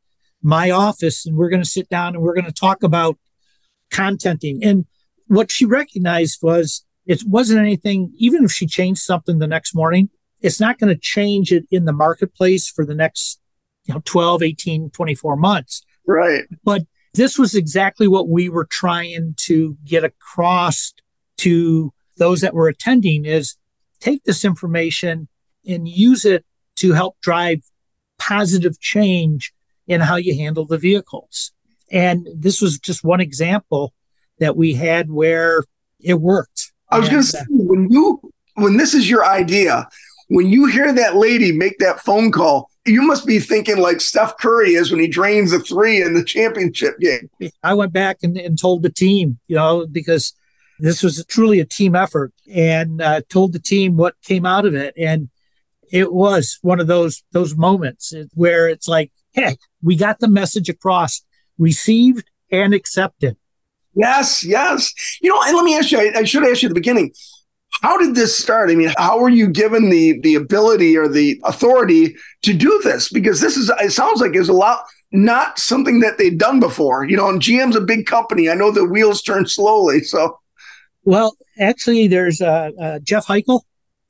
my 0.42 0.70
office, 0.70 1.26
and 1.26 1.36
we're 1.36 1.50
going 1.50 1.62
to 1.62 1.68
sit 1.68 1.88
down 1.88 2.14
and 2.14 2.22
we're 2.22 2.34
going 2.34 2.46
to 2.46 2.52
talk 2.52 2.82
about 2.82 3.18
contenting. 3.90 4.62
And 4.64 4.86
what 5.26 5.50
she 5.50 5.64
recognized 5.64 6.38
was 6.42 6.84
it 7.06 7.22
wasn't 7.26 7.60
anything, 7.60 8.12
even 8.16 8.44
if 8.44 8.52
she 8.52 8.66
changed 8.66 9.02
something 9.02 9.38
the 9.38 9.46
next 9.46 9.74
morning, 9.74 10.10
it's 10.40 10.60
not 10.60 10.78
going 10.78 10.92
to 10.92 11.00
change 11.00 11.52
it 11.52 11.64
in 11.70 11.84
the 11.84 11.92
marketplace 11.92 12.68
for 12.68 12.84
the 12.84 12.94
next 12.94 13.40
you 13.84 13.94
know 13.94 14.02
12 14.04 14.42
18 14.42 14.90
24 14.90 15.36
months. 15.36 15.84
Right. 16.06 16.44
but 16.64 16.82
this 17.14 17.38
was 17.38 17.54
exactly 17.54 18.08
what 18.08 18.28
we 18.28 18.48
were 18.48 18.64
trying 18.64 19.34
to 19.36 19.76
get 19.84 20.04
across 20.04 20.92
to 21.38 21.92
those 22.16 22.40
that 22.40 22.54
were 22.54 22.68
attending 22.68 23.24
is 23.24 23.56
take 24.00 24.24
this 24.24 24.44
information 24.44 25.28
and 25.66 25.88
use 25.88 26.24
it 26.24 26.44
to 26.76 26.92
help 26.92 27.20
drive 27.20 27.62
positive 28.18 28.78
change 28.80 29.52
in 29.86 30.00
how 30.00 30.16
you 30.16 30.36
handle 30.36 30.64
the 30.64 30.78
vehicles. 30.78 31.52
And 31.90 32.28
this 32.34 32.60
was 32.60 32.78
just 32.78 33.02
one 33.02 33.20
example 33.20 33.92
that 34.38 34.56
we 34.56 34.74
had 34.74 35.10
where 35.10 35.64
it 35.98 36.14
worked. 36.14 36.72
I 36.90 36.98
was 36.98 37.08
going 37.08 37.22
to 37.22 37.28
uh, 37.28 37.40
say, 37.40 37.44
when 37.48 37.90
you, 37.90 38.20
when 38.54 38.76
this 38.76 38.94
is 38.94 39.08
your 39.08 39.24
idea, 39.24 39.88
when 40.30 40.46
you 40.46 40.66
hear 40.66 40.92
that 40.92 41.16
lady 41.16 41.50
make 41.50 41.78
that 41.78 41.98
phone 41.98 42.30
call, 42.30 42.70
you 42.86 43.02
must 43.02 43.26
be 43.26 43.40
thinking 43.40 43.78
like 43.78 44.00
Steph 44.00 44.38
Curry 44.38 44.74
is 44.74 44.90
when 44.90 45.00
he 45.00 45.08
drains 45.08 45.50
the 45.50 45.58
three 45.58 46.00
in 46.00 46.14
the 46.14 46.24
championship 46.24 47.00
game. 47.00 47.28
I 47.64 47.74
went 47.74 47.92
back 47.92 48.18
and, 48.22 48.36
and 48.36 48.56
told 48.56 48.84
the 48.84 48.90
team, 48.90 49.40
you 49.48 49.56
know, 49.56 49.86
because 49.90 50.32
this 50.78 51.02
was 51.02 51.24
truly 51.26 51.58
a 51.58 51.64
team 51.64 51.96
effort 51.96 52.32
and 52.52 53.02
uh, 53.02 53.22
told 53.28 53.52
the 53.52 53.58
team 53.58 53.96
what 53.96 54.14
came 54.22 54.46
out 54.46 54.66
of 54.66 54.74
it. 54.74 54.94
And 54.96 55.30
it 55.90 56.12
was 56.12 56.60
one 56.62 56.78
of 56.78 56.86
those, 56.86 57.24
those 57.32 57.56
moments 57.56 58.14
where 58.34 58.68
it's 58.68 58.86
like, 58.86 59.10
Hey, 59.32 59.56
we 59.82 59.96
got 59.96 60.20
the 60.20 60.28
message 60.28 60.68
across, 60.68 61.22
received 61.58 62.30
and 62.52 62.72
accepted. 62.72 63.36
Yes, 63.94 64.44
yes. 64.44 64.92
You 65.20 65.30
know, 65.30 65.40
and 65.44 65.56
let 65.56 65.64
me 65.64 65.76
ask 65.76 65.90
you, 65.90 65.98
I, 65.98 66.20
I 66.20 66.24
should 66.24 66.44
ask 66.44 66.62
you 66.62 66.68
at 66.68 66.70
the 66.70 66.80
beginning. 66.80 67.12
How 67.82 67.96
did 67.96 68.14
this 68.14 68.36
start? 68.36 68.70
I 68.70 68.74
mean, 68.74 68.92
how 68.98 69.18
were 69.18 69.28
you 69.28 69.48
given 69.48 69.88
the 69.90 70.20
the 70.20 70.34
ability 70.34 70.96
or 70.96 71.08
the 71.08 71.40
authority 71.44 72.14
to 72.42 72.52
do 72.52 72.80
this? 72.84 73.08
Because 73.08 73.40
this 73.40 73.56
is 73.56 73.70
it 73.80 73.92
sounds 73.92 74.20
like 74.20 74.34
it's 74.34 74.48
a 74.48 74.54
lot 74.54 74.84
not 75.12 75.58
something 75.58 76.00
that 76.00 76.18
they've 76.18 76.36
done 76.36 76.60
before. 76.60 77.04
You 77.04 77.16
know, 77.16 77.28
and 77.28 77.40
GM's 77.40 77.76
a 77.76 77.80
big 77.80 78.06
company. 78.06 78.50
I 78.50 78.54
know 78.54 78.70
the 78.70 78.84
wheels 78.84 79.22
turn 79.22 79.46
slowly. 79.46 80.02
So 80.02 80.38
Well, 81.04 81.36
actually, 81.58 82.06
there's 82.06 82.40
uh, 82.40 82.70
uh, 82.80 82.98
Jeff 83.00 83.26
Heichel. 83.26 83.62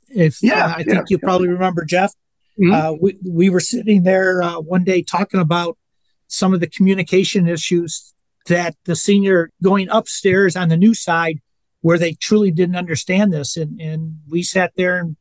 If 0.09 0.39
Yeah, 0.43 0.67
uh, 0.67 0.75
I 0.77 0.83
think 0.83 0.97
yeah. 0.97 1.05
you 1.09 1.19
probably 1.19 1.49
remember 1.49 1.85
Jeff. 1.85 2.13
Mhm. 2.59 2.75
Uh, 2.75 2.97
we 3.01 3.17
we 3.25 3.51
were 3.51 3.61
sitting 3.61 4.03
there 4.03 4.43
uh, 4.43 4.61
one 4.61 4.85
day 4.85 5.03
talking 5.03 5.41
about 5.41 5.79
some 6.27 6.53
of 6.53 6.61
the 6.61 6.67
communication 6.67 7.49
issues 7.49 8.13
that 8.47 8.75
the 8.85 8.97
senior 8.97 9.51
going 9.63 9.89
upstairs 9.91 10.57
on 10.57 10.69
the 10.69 10.77
new 10.77 10.95
side 10.95 11.41
where 11.81 11.99
they 11.99 12.13
truly 12.13 12.51
didn't 12.51 12.77
understand 12.77 13.33
this, 13.33 13.57
and 13.57 13.81
and 13.81 14.19
we 14.29 14.43
sat 14.43 14.73
there 14.77 14.99
and 14.99 15.17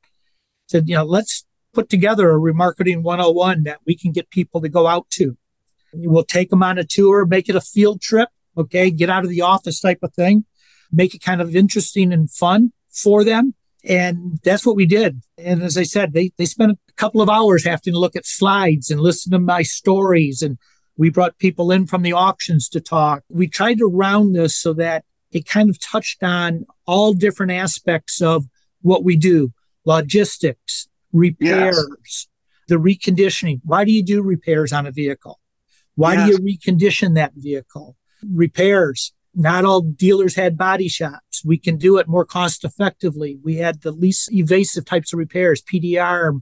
said, 0.67 0.87
you 0.87 0.95
know, 0.95 1.03
let's 1.03 1.45
put 1.73 1.89
together 1.89 2.31
a 2.31 2.39
remarketing 2.39 3.01
101 3.01 3.63
that 3.63 3.79
we 3.85 3.95
can 3.95 4.11
get 4.11 4.29
people 4.29 4.61
to 4.61 4.69
go 4.69 4.87
out 4.87 5.09
to. 5.11 5.37
We'll 5.93 6.23
take 6.23 6.49
them 6.49 6.63
on 6.63 6.77
a 6.77 6.83
tour, 6.83 7.25
make 7.25 7.49
it 7.49 7.55
a 7.55 7.61
field 7.61 8.01
trip. 8.01 8.29
Okay. 8.57 8.91
Get 8.91 9.09
out 9.09 9.23
of 9.23 9.29
the 9.29 9.41
office 9.41 9.79
type 9.79 9.99
of 10.03 10.13
thing, 10.13 10.45
make 10.91 11.15
it 11.15 11.23
kind 11.23 11.41
of 11.41 11.55
interesting 11.55 12.11
and 12.11 12.29
fun 12.29 12.73
for 12.91 13.23
them. 13.23 13.55
And 13.85 14.39
that's 14.43 14.65
what 14.65 14.75
we 14.75 14.85
did. 14.85 15.21
And 15.37 15.63
as 15.63 15.77
I 15.77 15.83
said, 15.83 16.11
they, 16.13 16.31
they 16.37 16.45
spent 16.45 16.71
a 16.71 16.93
couple 16.93 17.21
of 17.21 17.29
hours 17.29 17.63
having 17.63 17.93
to 17.93 17.99
look 17.99 18.15
at 18.15 18.25
slides 18.25 18.91
and 18.91 18.99
listen 18.99 19.31
to 19.31 19.39
my 19.39 19.61
stories. 19.61 20.41
And 20.41 20.57
we 20.97 21.09
brought 21.09 21.37
people 21.37 21.71
in 21.71 21.87
from 21.87 22.01
the 22.01 22.11
auctions 22.11 22.67
to 22.69 22.81
talk. 22.81 23.23
We 23.29 23.47
tried 23.47 23.77
to 23.77 23.85
round 23.85 24.35
this 24.35 24.57
so 24.57 24.73
that 24.73 25.05
it 25.31 25.45
kind 25.48 25.69
of 25.69 25.79
touched 25.79 26.24
on 26.24 26.65
all 26.86 27.13
different 27.13 27.51
aspects 27.51 28.21
of 28.21 28.45
what 28.81 29.03
we 29.03 29.15
do 29.15 29.51
logistics, 29.86 30.88
repairs, 31.12 32.27
the 32.67 32.75
reconditioning. 32.75 33.59
Why 33.63 33.83
do 33.86 33.91
you 33.91 34.03
do 34.03 34.21
repairs 34.21 34.71
on 34.71 34.86
a 34.86 34.91
vehicle? 34.91 35.39
Why 35.95 36.13
Yes. 36.13 36.25
do 36.25 36.31
you 36.43 36.57
recondition 36.57 37.15
that 37.15 37.33
vehicle? 37.36 37.98
Repairs. 38.27 39.13
Not 39.33 39.65
all 39.65 39.81
dealers 39.81 40.36
had 40.36 40.57
body 40.57 40.88
shops. 40.88 41.43
We 41.45 41.57
can 41.57 41.77
do 41.77 41.98
it 41.98 42.07
more 42.07 42.25
cost 42.25 42.63
effectively. 42.63 43.39
We 43.43 43.55
had 43.57 43.81
the 43.81 43.91
least 43.91 44.31
evasive 44.33 44.86
types 44.86 45.13
of 45.13 45.19
repairs, 45.19 45.62
PDR, 45.62 46.39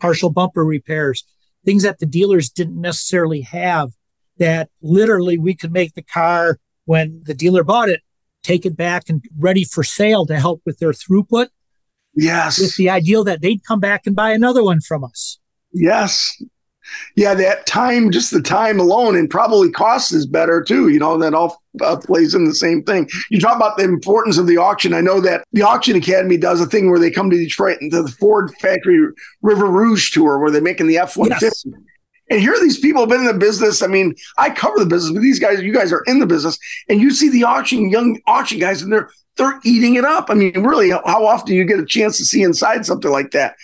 partial 0.00 0.30
bumper 0.30 0.64
repairs, 0.64 1.24
things 1.64 1.82
that 1.82 1.98
the 1.98 2.06
dealers 2.06 2.50
didn't 2.50 2.80
necessarily 2.80 3.40
have 3.42 3.92
that 4.38 4.70
literally 4.82 5.38
we 5.38 5.54
could 5.54 5.72
make 5.72 5.94
the 5.94 6.02
car 6.02 6.58
when 6.84 7.22
the 7.24 7.34
dealer 7.34 7.64
bought 7.64 7.88
it, 7.88 8.02
take 8.46 8.64
it 8.64 8.76
back 8.76 9.08
and 9.08 9.24
ready 9.38 9.64
for 9.64 9.82
sale 9.82 10.24
to 10.26 10.38
help 10.38 10.62
with 10.64 10.78
their 10.78 10.92
throughput 10.92 11.48
yes, 12.14 12.58
with 12.60 12.76
the 12.76 12.88
ideal 12.88 13.24
that 13.24 13.40
they'd 13.42 13.64
come 13.64 13.80
back 13.80 14.06
and 14.06 14.14
buy 14.14 14.30
another 14.32 14.62
one 14.62 14.80
from 14.80 15.04
us. 15.04 15.38
yes. 15.72 16.42
Yeah, 17.16 17.34
that 17.34 17.66
time, 17.66 18.12
just 18.12 18.30
the 18.30 18.40
time 18.40 18.78
alone, 18.78 19.16
and 19.16 19.28
probably 19.28 19.72
cost 19.72 20.12
is 20.12 20.24
better 20.24 20.62
too. 20.62 20.86
You 20.86 21.00
know, 21.00 21.18
that 21.18 21.34
all 21.34 21.60
uh, 21.84 21.96
plays 21.96 22.32
in 22.32 22.44
the 22.44 22.54
same 22.54 22.84
thing. 22.84 23.08
You 23.28 23.40
talk 23.40 23.56
about 23.56 23.76
the 23.76 23.82
importance 23.82 24.38
of 24.38 24.46
the 24.46 24.58
auction. 24.58 24.94
I 24.94 25.00
know 25.00 25.20
that 25.20 25.42
the 25.52 25.62
Auction 25.62 25.96
Academy 25.96 26.36
does 26.36 26.60
a 26.60 26.66
thing 26.66 26.88
where 26.88 27.00
they 27.00 27.10
come 27.10 27.28
to 27.28 27.36
Detroit 27.36 27.78
and 27.80 27.90
to 27.90 28.04
the 28.04 28.08
Ford 28.08 28.52
Factory 28.60 29.00
River 29.42 29.66
Rouge 29.66 30.12
tour 30.12 30.38
where 30.38 30.52
they're 30.52 30.62
making 30.62 30.86
the 30.86 30.98
F 30.98 31.16
one 31.16 31.30
Yes. 31.30 31.66
And 32.30 32.40
here 32.40 32.52
are 32.52 32.60
these 32.60 32.80
people 32.80 33.02
have 33.02 33.08
been 33.08 33.20
in 33.20 33.26
the 33.26 33.34
business. 33.34 33.82
I 33.82 33.86
mean, 33.86 34.14
I 34.36 34.50
cover 34.50 34.78
the 34.78 34.86
business, 34.86 35.12
but 35.12 35.22
these 35.22 35.38
guys, 35.38 35.62
you 35.62 35.72
guys 35.72 35.92
are 35.92 36.02
in 36.06 36.18
the 36.18 36.26
business, 36.26 36.58
and 36.88 37.00
you 37.00 37.10
see 37.10 37.30
the 37.30 37.44
auction, 37.44 37.88
young 37.88 38.20
auction 38.26 38.58
guys, 38.58 38.82
and 38.82 38.92
they're 38.92 39.10
they're 39.36 39.60
eating 39.64 39.96
it 39.96 40.04
up. 40.04 40.30
I 40.30 40.34
mean, 40.34 40.62
really, 40.62 40.90
how 40.90 41.26
often 41.26 41.48
do 41.48 41.54
you 41.54 41.64
get 41.64 41.78
a 41.78 41.84
chance 41.84 42.16
to 42.16 42.24
see 42.24 42.42
inside 42.42 42.86
something 42.86 43.10
like 43.10 43.32
that? 43.32 43.54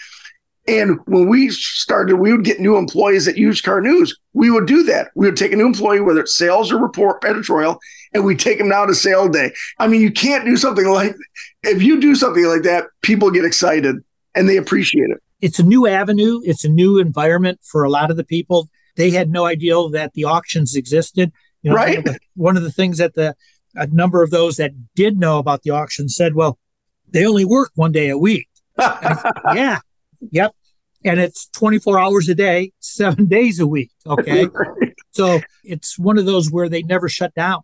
And 0.68 1.00
when 1.06 1.28
we 1.28 1.50
started, 1.50 2.16
we 2.16 2.30
would 2.30 2.44
get 2.44 2.60
new 2.60 2.76
employees 2.76 3.26
at 3.26 3.36
Used 3.36 3.64
Car 3.64 3.80
News. 3.80 4.16
We 4.32 4.50
would 4.50 4.66
do 4.66 4.84
that. 4.84 5.10
We 5.16 5.26
would 5.26 5.36
take 5.36 5.52
a 5.52 5.56
new 5.56 5.66
employee, 5.66 6.00
whether 6.00 6.20
it's 6.20 6.36
sales 6.36 6.70
or 6.70 6.78
report 6.78 7.24
editorial, 7.24 7.80
and 8.14 8.24
we 8.24 8.36
take 8.36 8.58
them 8.58 8.68
down 8.68 8.86
to 8.86 8.94
sale 8.94 9.28
day. 9.28 9.52
I 9.78 9.88
mean, 9.88 10.00
you 10.00 10.12
can't 10.12 10.44
do 10.44 10.56
something 10.56 10.86
like 10.86 11.16
if 11.64 11.82
you 11.82 12.00
do 12.00 12.14
something 12.14 12.44
like 12.44 12.62
that, 12.62 12.86
people 13.02 13.30
get 13.30 13.44
excited 13.44 13.96
and 14.34 14.48
they 14.48 14.56
appreciate 14.56 15.10
it. 15.10 15.22
It's 15.42 15.58
a 15.58 15.62
new 15.62 15.86
avenue. 15.86 16.40
It's 16.44 16.64
a 16.64 16.68
new 16.68 16.98
environment 16.98 17.60
for 17.62 17.82
a 17.82 17.90
lot 17.90 18.10
of 18.10 18.16
the 18.16 18.24
people. 18.24 18.70
They 18.96 19.10
had 19.10 19.30
no 19.30 19.44
idea 19.44 19.74
that 19.90 20.14
the 20.14 20.24
auctions 20.24 20.74
existed. 20.74 21.32
You 21.62 21.70
know, 21.70 21.76
right. 21.76 21.98
One 21.98 21.98
of, 21.98 22.04
the, 22.04 22.18
one 22.34 22.56
of 22.56 22.62
the 22.62 22.72
things 22.72 22.98
that 22.98 23.14
the 23.14 23.34
a 23.74 23.86
number 23.86 24.22
of 24.22 24.30
those 24.30 24.56
that 24.56 24.72
did 24.94 25.18
know 25.18 25.38
about 25.38 25.62
the 25.62 25.70
auction 25.70 26.08
said, 26.08 26.34
well, 26.34 26.58
they 27.08 27.26
only 27.26 27.44
work 27.44 27.70
one 27.74 27.92
day 27.92 28.08
a 28.08 28.18
week. 28.18 28.48
yeah. 28.78 29.80
Yep. 30.30 30.54
And 31.04 31.20
it's 31.20 31.48
24 31.48 31.98
hours 31.98 32.28
a 32.28 32.34
day, 32.34 32.72
seven 32.78 33.26
days 33.26 33.58
a 33.58 33.66
week. 33.66 33.90
Okay. 34.06 34.46
so 35.10 35.40
it's 35.64 35.98
one 35.98 36.18
of 36.18 36.26
those 36.26 36.50
where 36.50 36.68
they 36.68 36.82
never 36.82 37.08
shut 37.08 37.34
down. 37.34 37.62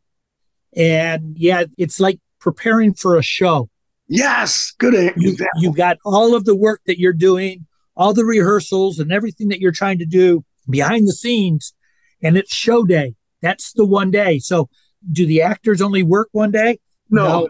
And 0.75 1.37
yeah, 1.37 1.65
it's 1.77 2.01
like 2.01 2.21
preparing 2.41 2.95
for 2.95 3.17
a 3.17 3.23
show. 3.23 3.69
Yes. 4.09 4.73
Good. 4.79 5.15
You, 5.17 5.37
you've 5.57 5.77
got 5.77 5.99
all 6.05 6.35
of 6.35 6.45
the 6.47 6.57
work 6.57 6.81
that 6.87 6.99
you're 6.99 7.13
doing, 7.13 7.67
all 7.99 8.15
the 8.15 8.25
rehearsals 8.25 8.99
and 8.99 9.13
everything 9.13 9.49
that 9.49 9.61
you're 9.61 9.73
trying 9.73 9.99
to 9.99 10.07
do 10.07 10.45
behind 10.71 11.07
the 11.07 11.13
scenes. 11.13 11.75
And 12.23 12.39
it's 12.39 12.55
show 12.55 12.85
day. 12.85 13.17
That's 13.43 13.73
the 13.73 13.85
one 13.85 14.11
day. 14.11 14.39
So 14.39 14.71
do 15.13 15.27
the 15.27 15.43
actors 15.43 15.83
only 15.83 16.03
work 16.03 16.29
one 16.33 16.51
day? 16.51 16.79
No. 17.11 17.27
no 17.27 17.49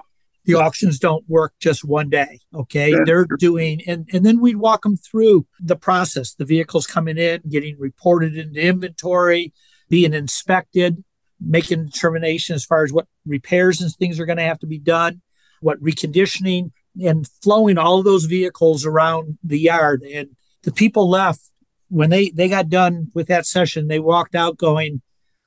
the 0.48 0.54
auctions 0.54 0.98
don't 0.98 1.28
work 1.28 1.52
just 1.60 1.84
one 1.84 2.08
day. 2.08 2.40
Okay. 2.54 2.94
They're 3.04 3.26
doing, 3.38 3.82
and, 3.86 4.08
and 4.14 4.24
then 4.24 4.40
we'd 4.40 4.56
walk 4.56 4.82
them 4.82 4.96
through 4.96 5.46
the 5.60 5.76
process, 5.76 6.32
the 6.32 6.46
vehicles 6.46 6.86
coming 6.86 7.18
in, 7.18 7.42
getting 7.50 7.78
reported 7.78 8.34
into 8.34 8.58
inventory, 8.58 9.52
being 9.90 10.14
inspected, 10.14 11.04
making 11.38 11.84
determination 11.84 12.54
as 12.54 12.64
far 12.64 12.82
as 12.82 12.94
what 12.94 13.06
repairs 13.26 13.82
and 13.82 13.92
things 13.92 14.18
are 14.18 14.24
going 14.24 14.38
to 14.38 14.44
have 14.44 14.58
to 14.60 14.66
be 14.66 14.78
done, 14.78 15.20
what 15.60 15.82
reconditioning 15.82 16.72
and 16.98 17.28
flowing 17.42 17.76
all 17.76 17.98
of 17.98 18.06
those 18.06 18.24
vehicles 18.24 18.86
around 18.86 19.36
the 19.44 19.58
yard. 19.58 20.02
And 20.02 20.30
the 20.62 20.72
people 20.72 21.08
left 21.08 21.40
when 21.88 22.10
they, 22.10 22.30
they 22.30 22.48
got 22.48 22.68
done 22.68 23.10
with 23.14 23.28
that 23.28 23.46
session, 23.46 23.88
they 23.88 23.98
walked 23.98 24.34
out 24.34 24.58
going, 24.58 25.00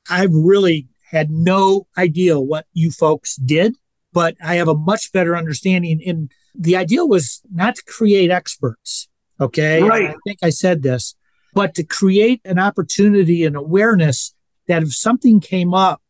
I've 0.10 0.34
really 0.34 0.88
had 1.12 1.30
no 1.30 1.88
idea 1.98 2.40
what 2.40 2.66
you 2.74 2.90
folks 2.92 3.36
did 3.36 3.76
but 4.14 4.36
I 4.44 4.56
have 4.56 4.68
a 4.68 4.76
much 4.76 5.12
better 5.12 5.36
understanding. 5.36 6.02
And 6.06 6.32
the 6.56 6.76
idea 6.76 7.06
was 7.06 7.42
not 7.52 7.76
to 7.76 7.84
create 7.84 8.32
experts. 8.32 9.08
Okay. 9.40 9.82
Right. 9.82 10.10
I 10.10 10.16
think 10.26 10.40
I 10.44 10.50
said 10.50 10.84
this, 10.84 11.16
but 11.54 11.74
to 11.76 11.84
create 11.84 12.42
an 12.46 12.60
opportunity 12.60 13.46
and 13.46 13.56
awareness 13.56 14.36
that 14.68 14.84
if 14.84 14.94
something 14.94 15.40
came 15.40 15.74
up 15.74 16.02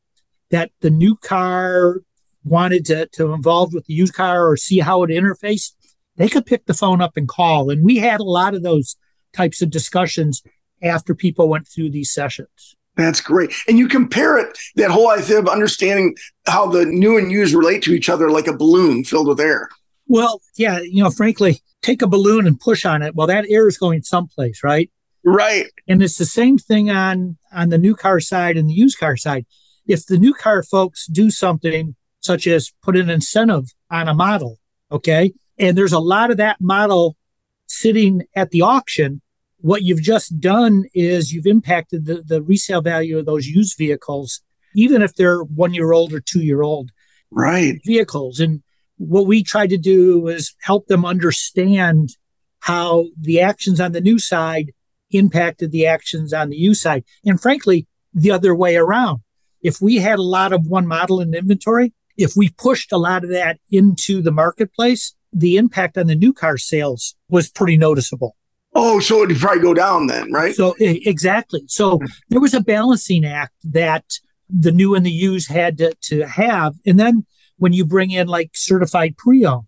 that 0.49 0.71
the 0.81 0.89
new 0.89 1.15
car 1.15 2.01
wanted 2.43 2.85
to, 2.85 3.07
to 3.13 3.33
involve 3.33 3.73
with 3.73 3.85
the 3.85 3.93
used 3.93 4.13
car 4.13 4.49
or 4.49 4.57
see 4.57 4.79
how 4.79 5.03
it 5.03 5.09
interfaced, 5.09 5.73
they 6.17 6.29
could 6.29 6.45
pick 6.45 6.65
the 6.65 6.73
phone 6.73 7.01
up 7.01 7.17
and 7.17 7.27
call. 7.27 7.69
And 7.69 7.83
we 7.83 7.97
had 7.97 8.19
a 8.19 8.25
lot 8.25 8.53
of 8.53 8.63
those 8.63 8.95
types 9.33 9.61
of 9.61 9.69
discussions 9.69 10.41
after 10.83 11.15
people 11.15 11.47
went 11.47 11.67
through 11.67 11.91
these 11.91 12.11
sessions. 12.11 12.75
That's 12.97 13.21
great. 13.21 13.53
And 13.67 13.77
you 13.77 13.87
compare 13.87 14.37
it, 14.37 14.57
that 14.75 14.91
whole 14.91 15.09
idea 15.09 15.39
of 15.39 15.47
understanding 15.47 16.15
how 16.45 16.67
the 16.67 16.85
new 16.85 17.17
and 17.17 17.31
used 17.31 17.53
relate 17.53 17.81
to 17.83 17.93
each 17.93 18.09
other 18.09 18.29
like 18.29 18.47
a 18.47 18.55
balloon 18.55 19.03
filled 19.03 19.27
with 19.27 19.39
air. 19.39 19.69
Well, 20.07 20.41
yeah, 20.57 20.79
you 20.81 21.01
know, 21.01 21.09
frankly, 21.09 21.61
take 21.81 22.01
a 22.01 22.07
balloon 22.07 22.45
and 22.45 22.59
push 22.59 22.85
on 22.85 23.01
it. 23.01 23.15
Well, 23.15 23.27
that 23.27 23.45
air 23.49 23.67
is 23.67 23.77
going 23.77 24.03
someplace, 24.03 24.61
right? 24.63 24.91
Right. 25.23 25.67
And 25.87 26.01
it's 26.03 26.17
the 26.17 26.25
same 26.25 26.57
thing 26.57 26.89
on 26.89 27.37
on 27.53 27.69
the 27.69 27.77
new 27.77 27.95
car 27.95 28.19
side 28.19 28.57
and 28.57 28.69
the 28.69 28.73
used 28.73 28.97
car 28.97 29.15
side. 29.15 29.45
If 29.87 30.05
the 30.05 30.17
new 30.17 30.33
car 30.33 30.63
folks 30.63 31.07
do 31.07 31.31
something 31.31 31.95
such 32.19 32.47
as 32.47 32.73
put 32.81 32.97
an 32.97 33.09
incentive 33.09 33.73
on 33.89 34.07
a 34.07 34.13
model, 34.13 34.59
okay, 34.91 35.33
and 35.57 35.77
there's 35.77 35.93
a 35.93 35.99
lot 35.99 36.31
of 36.31 36.37
that 36.37 36.59
model 36.59 37.17
sitting 37.67 38.23
at 38.35 38.51
the 38.51 38.61
auction, 38.61 39.21
what 39.57 39.83
you've 39.83 40.01
just 40.01 40.39
done 40.39 40.85
is 40.93 41.31
you've 41.31 41.45
impacted 41.45 42.05
the, 42.05 42.23
the 42.25 42.41
resale 42.41 42.81
value 42.81 43.17
of 43.17 43.25
those 43.25 43.47
used 43.47 43.77
vehicles, 43.77 44.41
even 44.75 45.01
if 45.01 45.15
they're 45.15 45.43
one 45.43 45.73
year 45.73 45.91
old 45.91 46.13
or 46.13 46.19
two 46.19 46.41
year 46.41 46.61
old 46.61 46.91
right 47.29 47.79
vehicles. 47.85 48.39
And 48.39 48.63
what 48.97 49.27
we 49.27 49.43
tried 49.43 49.69
to 49.69 49.77
do 49.77 50.27
is 50.27 50.55
help 50.61 50.87
them 50.87 51.05
understand 51.05 52.17
how 52.59 53.05
the 53.19 53.41
actions 53.41 53.79
on 53.79 53.91
the 53.91 54.01
new 54.01 54.19
side 54.19 54.71
impacted 55.11 55.71
the 55.71 55.85
actions 55.85 56.33
on 56.33 56.49
the 56.49 56.57
used 56.57 56.81
side. 56.81 57.03
And 57.25 57.41
frankly, 57.41 57.87
the 58.13 58.31
other 58.31 58.55
way 58.55 58.75
around. 58.75 59.21
If 59.61 59.81
we 59.81 59.97
had 59.97 60.19
a 60.19 60.23
lot 60.23 60.53
of 60.53 60.67
one 60.67 60.87
model 60.87 61.21
in 61.21 61.33
inventory, 61.33 61.93
if 62.17 62.33
we 62.35 62.49
pushed 62.49 62.91
a 62.91 62.97
lot 62.97 63.23
of 63.23 63.29
that 63.29 63.59
into 63.71 64.21
the 64.21 64.31
marketplace, 64.31 65.15
the 65.33 65.57
impact 65.57 65.97
on 65.97 66.07
the 66.07 66.15
new 66.15 66.33
car 66.33 66.57
sales 66.57 67.15
was 67.29 67.49
pretty 67.49 67.77
noticeable. 67.77 68.35
Oh, 68.73 68.99
so 68.99 69.23
it'd 69.23 69.37
probably 69.37 69.61
go 69.61 69.73
down 69.73 70.07
then, 70.07 70.31
right? 70.31 70.55
So 70.55 70.75
exactly. 70.79 71.63
So 71.67 71.99
there 72.29 72.39
was 72.39 72.53
a 72.53 72.61
balancing 72.61 73.25
act 73.25 73.53
that 73.63 74.05
the 74.49 74.71
new 74.71 74.95
and 74.95 75.05
the 75.05 75.11
used 75.11 75.49
had 75.49 75.77
to, 75.79 75.93
to 76.03 76.27
have. 76.27 76.75
And 76.85 76.99
then 76.99 77.25
when 77.57 77.73
you 77.73 77.85
bring 77.85 78.11
in 78.11 78.27
like 78.27 78.51
certified 78.53 79.17
pre-owned. 79.17 79.67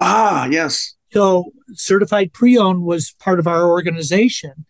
Ah, 0.00 0.46
yes. 0.46 0.94
So 1.12 1.52
certified 1.74 2.32
pre-owned 2.32 2.82
was 2.82 3.14
part 3.18 3.38
of 3.38 3.46
our 3.46 3.68
organization. 3.68 4.66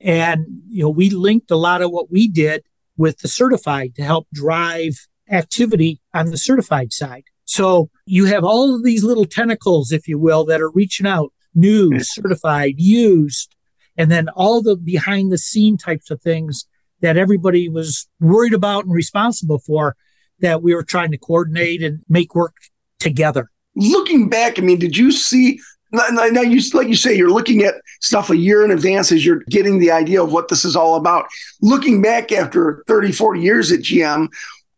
And, 0.00 0.46
you 0.68 0.82
know, 0.82 0.90
we 0.90 1.10
linked 1.10 1.50
a 1.50 1.56
lot 1.56 1.82
of 1.82 1.90
what 1.90 2.10
we 2.10 2.28
did 2.28 2.62
with 2.96 3.18
the 3.18 3.28
certified 3.28 3.94
to 3.96 4.04
help 4.04 4.28
drive 4.32 5.08
activity 5.30 6.00
on 6.14 6.30
the 6.30 6.38
certified 6.38 6.92
side. 6.92 7.24
So 7.48 7.88
you 8.04 8.26
have 8.26 8.44
all 8.44 8.74
of 8.74 8.84
these 8.84 9.02
little 9.02 9.24
tentacles, 9.24 9.90
if 9.90 10.06
you 10.06 10.18
will, 10.18 10.44
that 10.44 10.60
are 10.60 10.70
reaching 10.70 11.06
out 11.06 11.32
new, 11.54 11.98
certified, 11.98 12.74
used, 12.76 13.56
and 13.96 14.10
then 14.10 14.28
all 14.36 14.60
the 14.60 14.76
behind 14.76 15.32
the 15.32 15.38
scene 15.38 15.78
types 15.78 16.10
of 16.10 16.20
things 16.20 16.66
that 17.00 17.16
everybody 17.16 17.70
was 17.70 18.06
worried 18.20 18.52
about 18.52 18.84
and 18.84 18.92
responsible 18.92 19.58
for 19.60 19.96
that 20.40 20.62
we 20.62 20.74
were 20.74 20.84
trying 20.84 21.10
to 21.10 21.16
coordinate 21.16 21.82
and 21.82 22.00
make 22.06 22.34
work 22.34 22.54
together. 23.00 23.50
Looking 23.74 24.28
back, 24.28 24.58
I 24.58 24.62
mean, 24.62 24.78
did 24.78 24.94
you 24.94 25.10
see? 25.10 25.58
Now, 25.90 26.26
you 26.42 26.60
like 26.74 26.88
you 26.88 26.96
say, 26.96 27.16
you're 27.16 27.30
looking 27.30 27.62
at 27.62 27.76
stuff 28.02 28.28
a 28.28 28.36
year 28.36 28.62
in 28.62 28.72
advance 28.72 29.10
as 29.10 29.24
you're 29.24 29.42
getting 29.48 29.78
the 29.78 29.90
idea 29.90 30.22
of 30.22 30.32
what 30.32 30.48
this 30.48 30.66
is 30.66 30.76
all 30.76 30.96
about. 30.96 31.24
Looking 31.62 32.02
back 32.02 32.30
after 32.30 32.84
30, 32.86 33.12
40 33.12 33.40
years 33.40 33.72
at 33.72 33.80
GM, 33.80 34.28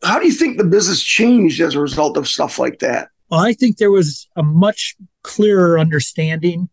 how 0.02 0.18
do 0.18 0.26
you 0.26 0.32
think 0.32 0.56
the 0.56 0.64
business 0.64 1.02
changed 1.02 1.60
as 1.60 1.74
a 1.74 1.80
result 1.80 2.16
of 2.16 2.26
stuff 2.28 2.58
like 2.58 2.78
that? 2.78 3.08
Well, 3.30 3.40
I 3.40 3.52
think 3.52 3.76
there 3.76 3.90
was 3.90 4.28
a 4.36 4.42
much 4.42 4.96
clearer 5.22 5.78
understanding 5.78 6.68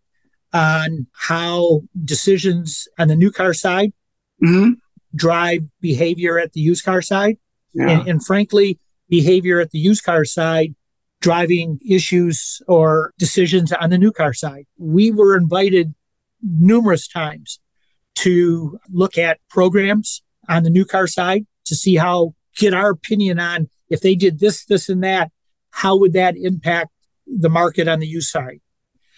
on 0.54 1.08
how 1.14 1.82
decisions 2.04 2.88
on 2.98 3.10
the 3.10 3.16
new 3.16 3.32
car 3.32 3.54
side 3.54 3.94
mm-hmm. 4.44 4.74
drive 5.16 5.64
behavior 5.82 6.40
at 6.40 6.54
the 6.54 6.62
used 6.62 6.84
car 6.84 7.02
side. 7.02 7.38
Yeah. 7.74 7.90
And, 7.90 8.08
and 8.08 8.26
frankly, 8.26 8.80
behavior 9.10 9.60
at 9.60 9.72
the 9.72 9.80
used 9.80 10.04
car 10.04 10.26
side 10.26 10.74
driving 11.22 11.80
issues 11.88 12.62
or 12.68 13.14
decisions 13.18 13.72
on 13.74 13.90
the 13.90 13.98
new 13.98 14.12
car 14.12 14.34
side. 14.34 14.66
We 14.78 15.12
were 15.12 15.36
invited 15.36 15.94
numerous 16.42 17.08
times 17.08 17.60
to 18.16 18.80
look 18.92 19.18
at 19.18 19.40
programs 19.50 20.22
on 20.48 20.64
the 20.64 20.70
new 20.70 20.86
car 20.86 21.08
side 21.08 21.46
to 21.66 21.76
see 21.76 21.96
how 21.96 22.34
get 22.58 22.74
our 22.74 22.90
opinion 22.90 23.40
on 23.40 23.70
if 23.90 24.02
they 24.02 24.16
did 24.16 24.40
this, 24.40 24.66
this, 24.66 24.90
and 24.90 25.04
that, 25.04 25.32
how 25.72 25.96
would 25.98 26.14
that 26.14 26.36
impact 26.36 26.92
the 27.26 27.50
market 27.50 27.88
on 27.88 28.00
the 28.00 28.08
used 28.08 28.30
side? 28.30 28.60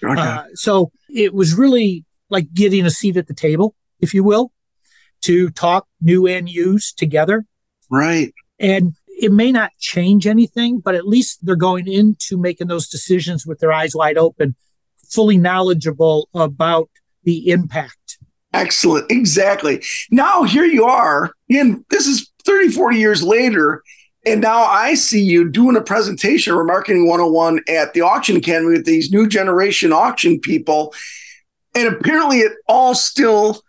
Okay. 0.03 0.21
Uh, 0.21 0.43
so 0.53 0.91
it 1.09 1.33
was 1.33 1.53
really 1.53 2.05
like 2.29 2.53
getting 2.53 2.85
a 2.85 2.91
seat 2.91 3.17
at 3.17 3.27
the 3.27 3.33
table, 3.33 3.75
if 3.99 4.13
you 4.13 4.23
will, 4.23 4.51
to 5.21 5.49
talk 5.49 5.87
new 6.01 6.27
and 6.27 6.47
used 6.47 6.97
together. 6.97 7.45
Right. 7.89 8.33
And 8.59 8.93
it 9.07 9.31
may 9.31 9.51
not 9.51 9.71
change 9.79 10.27
anything, 10.27 10.79
but 10.79 10.95
at 10.95 11.07
least 11.07 11.45
they're 11.45 11.55
going 11.55 11.87
into 11.87 12.37
making 12.37 12.67
those 12.67 12.87
decisions 12.87 13.45
with 13.45 13.59
their 13.59 13.71
eyes 13.71 13.95
wide 13.95 14.17
open, 14.17 14.55
fully 15.09 15.37
knowledgeable 15.37 16.29
about 16.33 16.89
the 17.23 17.49
impact. 17.49 18.17
Excellent. 18.53 19.11
Exactly. 19.11 19.83
Now 20.09 20.43
here 20.43 20.65
you 20.65 20.85
are, 20.85 21.31
and 21.49 21.83
this 21.89 22.07
is 22.07 22.31
30, 22.49 22.69
40 22.69 22.97
years 22.97 23.21
later, 23.21 23.83
and 24.25 24.41
now 24.41 24.63
I 24.63 24.95
see 24.95 25.21
you 25.21 25.49
doing 25.49 25.75
a 25.75 25.81
presentation 25.81 26.53
or 26.53 26.63
Marketing 26.63 27.07
101 27.07 27.61
at 27.69 27.93
the 27.93 28.01
Auction 28.01 28.37
Academy 28.37 28.71
with 28.71 28.85
these 28.85 29.11
new 29.11 29.27
generation 29.27 29.93
auction 29.93 30.39
people. 30.39 30.93
And 31.75 31.87
apparently 31.87 32.39
it 32.39 32.53
all 32.67 32.95
still 32.95 33.61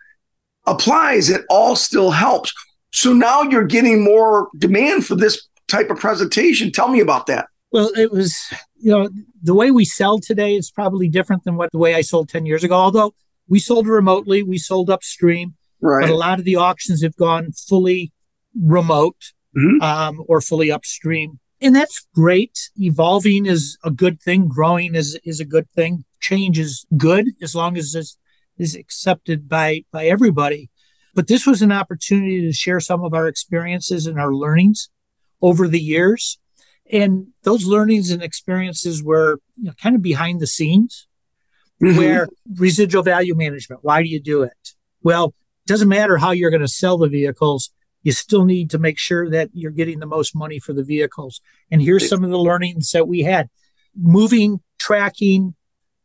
applies, 0.65 1.29
it 1.29 1.45
all 1.47 1.75
still 1.75 2.09
helps. 2.09 2.53
So 2.91 3.13
now 3.13 3.43
you're 3.43 3.65
getting 3.65 4.03
more 4.03 4.49
demand 4.57 5.05
for 5.05 5.15
this 5.15 5.47
type 5.67 5.91
of 5.91 5.97
presentation. 5.97 6.71
Tell 6.71 6.87
me 6.87 6.99
about 7.01 7.27
that. 7.27 7.47
Well, 7.71 7.91
it 7.95 8.11
was, 8.11 8.35
you 8.77 8.91
know, 8.91 9.09
the 9.43 9.53
way 9.53 9.69
we 9.69 9.85
sell 9.85 10.19
today 10.19 10.55
is 10.55 10.71
probably 10.71 11.07
different 11.07 11.43
than 11.43 11.55
what 11.55 11.71
the 11.71 11.77
way 11.77 11.93
I 11.93 12.01
sold 12.01 12.29
10 12.29 12.47
years 12.47 12.63
ago. 12.63 12.73
Although 12.73 13.13
we 13.47 13.59
sold 13.59 13.87
remotely, 13.87 14.41
we 14.41 14.57
sold 14.57 14.89
upstream, 14.89 15.53
right. 15.81 16.01
but 16.01 16.09
a 16.09 16.15
lot 16.15 16.39
of 16.39 16.45
the 16.45 16.57
auctions 16.57 17.03
have 17.03 17.15
gone 17.15 17.51
fully 17.53 18.11
remote 18.59 19.33
mm-hmm. 19.55 19.81
um, 19.81 20.23
or 20.27 20.41
fully 20.41 20.71
upstream. 20.71 21.39
And 21.61 21.75
that's 21.75 22.07
great. 22.15 22.71
Evolving 22.77 23.45
is 23.45 23.77
a 23.83 23.91
good 23.91 24.21
thing. 24.21 24.47
Growing 24.47 24.95
is, 24.95 25.19
is 25.23 25.39
a 25.39 25.45
good 25.45 25.69
thing. 25.71 26.05
Change 26.19 26.57
is 26.57 26.85
good 26.97 27.27
as 27.41 27.55
long 27.55 27.77
as 27.77 27.93
it's, 27.93 28.17
is 28.57 28.75
accepted 28.75 29.49
by 29.49 29.83
by 29.91 30.05
everybody. 30.05 30.69
But 31.13 31.27
this 31.27 31.45
was 31.45 31.61
an 31.61 31.71
opportunity 31.71 32.41
to 32.41 32.53
share 32.53 32.79
some 32.79 33.03
of 33.03 33.13
our 33.13 33.27
experiences 33.27 34.07
and 34.07 34.19
our 34.19 34.33
learnings 34.33 34.89
over 35.41 35.67
the 35.67 35.79
years. 35.79 36.39
And 36.91 37.27
those 37.43 37.65
learnings 37.65 38.11
and 38.11 38.21
experiences 38.21 39.03
were 39.03 39.39
you 39.57 39.65
know, 39.65 39.73
kind 39.81 39.95
of 39.95 40.01
behind 40.01 40.39
the 40.39 40.47
scenes, 40.47 41.07
mm-hmm. 41.81 41.97
where 41.97 42.29
residual 42.55 43.03
value 43.03 43.35
management, 43.35 43.83
why 43.83 44.03
do 44.03 44.09
you 44.09 44.21
do 44.21 44.43
it? 44.43 44.73
Well, 45.01 45.27
it 45.65 45.67
doesn't 45.67 45.89
matter 45.89 46.17
how 46.17 46.31
you're 46.31 46.51
going 46.51 46.61
to 46.61 46.67
sell 46.67 46.97
the 46.97 47.09
vehicles. 47.09 47.71
You 48.03 48.11
still 48.11 48.45
need 48.45 48.69
to 48.71 48.79
make 48.79 48.97
sure 48.97 49.29
that 49.29 49.49
you're 49.53 49.71
getting 49.71 49.99
the 49.99 50.07
most 50.07 50.35
money 50.35 50.59
for 50.59 50.73
the 50.73 50.83
vehicles. 50.83 51.41
And 51.69 51.81
here's 51.81 52.09
some 52.09 52.23
of 52.23 52.31
the 52.31 52.39
learnings 52.39 52.91
that 52.91 53.07
we 53.07 53.21
had 53.21 53.49
moving, 53.95 54.61
tracking 54.79 55.55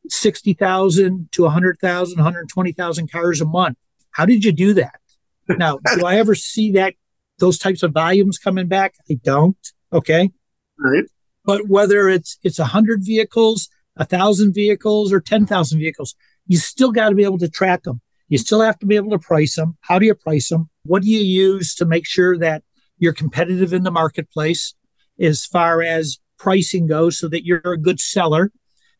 60,000 0.09 1.29
to 1.33 1.43
100,000, 1.43 2.17
120,000 2.17 3.11
cars 3.11 3.41
a 3.41 3.47
month. 3.47 3.79
How 4.11 4.27
did 4.27 4.45
you 4.45 4.53
do 4.53 4.75
that? 4.75 5.01
Now, 5.49 5.79
do 5.95 6.05
I 6.05 6.17
ever 6.17 6.35
see 6.35 6.73
that 6.73 6.95
those 7.39 7.59
types 7.59 7.83
of 7.83 7.93
volumes 7.93 8.39
coming 8.39 8.67
back? 8.67 8.95
I 9.11 9.15
don't. 9.23 9.57
Okay. 9.93 10.31
Right. 10.79 11.05
But 11.45 11.69
whether 11.69 12.09
it's 12.09 12.39
it's 12.43 12.59
a 12.59 12.65
hundred 12.65 13.05
vehicles, 13.05 13.69
a 13.97 14.05
thousand 14.05 14.55
vehicles, 14.55 15.13
or 15.13 15.21
ten 15.21 15.47
thousand 15.47 15.79
vehicles, 15.79 16.17
you 16.47 16.59
still 16.59 16.91
got 16.91 17.11
to 17.11 17.15
be 17.15 17.25
able 17.25 17.39
to 17.39 17.49
track 17.49 17.85
them. 17.85 18.01
You 18.29 18.39
still 18.39 18.61
have 18.61 18.79
to 18.81 18.87
be 18.87 18.97
able 18.97 19.11
to 19.11 19.19
price 19.19 19.55
them. 19.55 19.77
How 19.83 19.99
do 19.99 20.07
you 20.07 20.15
price 20.15 20.49
them? 20.49 20.69
What 20.87 21.03
do 21.03 21.11
you 21.11 21.20
use 21.20 21.75
to 21.77 21.85
make 21.85 22.07
sure 22.07 22.38
that 22.38 22.62
you're 22.99 23.12
competitive 23.12 23.72
in 23.72 23.83
the 23.83 23.90
marketplace 23.90 24.75
as 25.18 25.44
far 25.44 25.83
as 25.83 26.18
pricing 26.38 26.87
goes 26.87 27.18
so 27.18 27.29
that 27.29 27.44
you're 27.44 27.61
a 27.64 27.79
good 27.79 28.01
seller, 28.01 28.53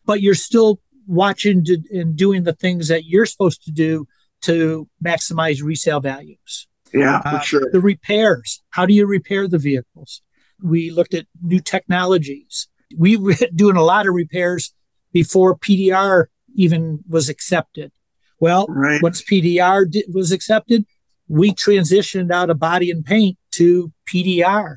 but 0.05 0.21
you're 0.21 0.35
still 0.35 0.81
watching 1.07 1.65
to, 1.65 1.79
and 1.93 2.17
doing 2.17 2.43
the 2.43 2.53
things 2.53 2.89
that 2.89 3.05
you're 3.05 3.27
supposed 3.27 3.63
to 3.65 3.71
do 3.71 4.07
to 4.43 4.89
maximize 5.05 5.63
resale 5.63 6.01
values. 6.01 6.69
Yeah, 6.93 7.21
for 7.21 7.29
uh, 7.29 7.41
sure. 7.41 7.71
The 7.73 7.81
repairs. 7.81 8.63
How 8.71 8.87
do 8.87 8.95
you 8.95 9.07
repair 9.07 9.49
the 9.49 9.59
vehicles? 9.59 10.23
We 10.63 10.91
looked 10.91 11.15
at 11.15 11.27
new 11.43 11.61
technologies. 11.61 12.69
We 12.97 13.17
were 13.17 13.35
doing 13.55 13.77
a 13.77 13.83
lot 13.83 14.07
of 14.07 14.15
repairs 14.15 14.73
before 15.13 15.57
PDR 15.57 16.27
even 16.55 17.01
was 17.09 17.29
accepted. 17.29 17.93
Well, 18.39 18.67
right. 18.69 19.03
once 19.03 19.23
PDR 19.23 19.87
was 20.13 20.31
accepted, 20.31 20.85
we 21.29 21.53
transitioned 21.53 22.33
out 22.33 22.51
of 22.51 22.59
body 22.59 22.91
and 22.91 23.05
paint 23.05 23.39
to 23.53 23.93
PDR, 24.13 24.77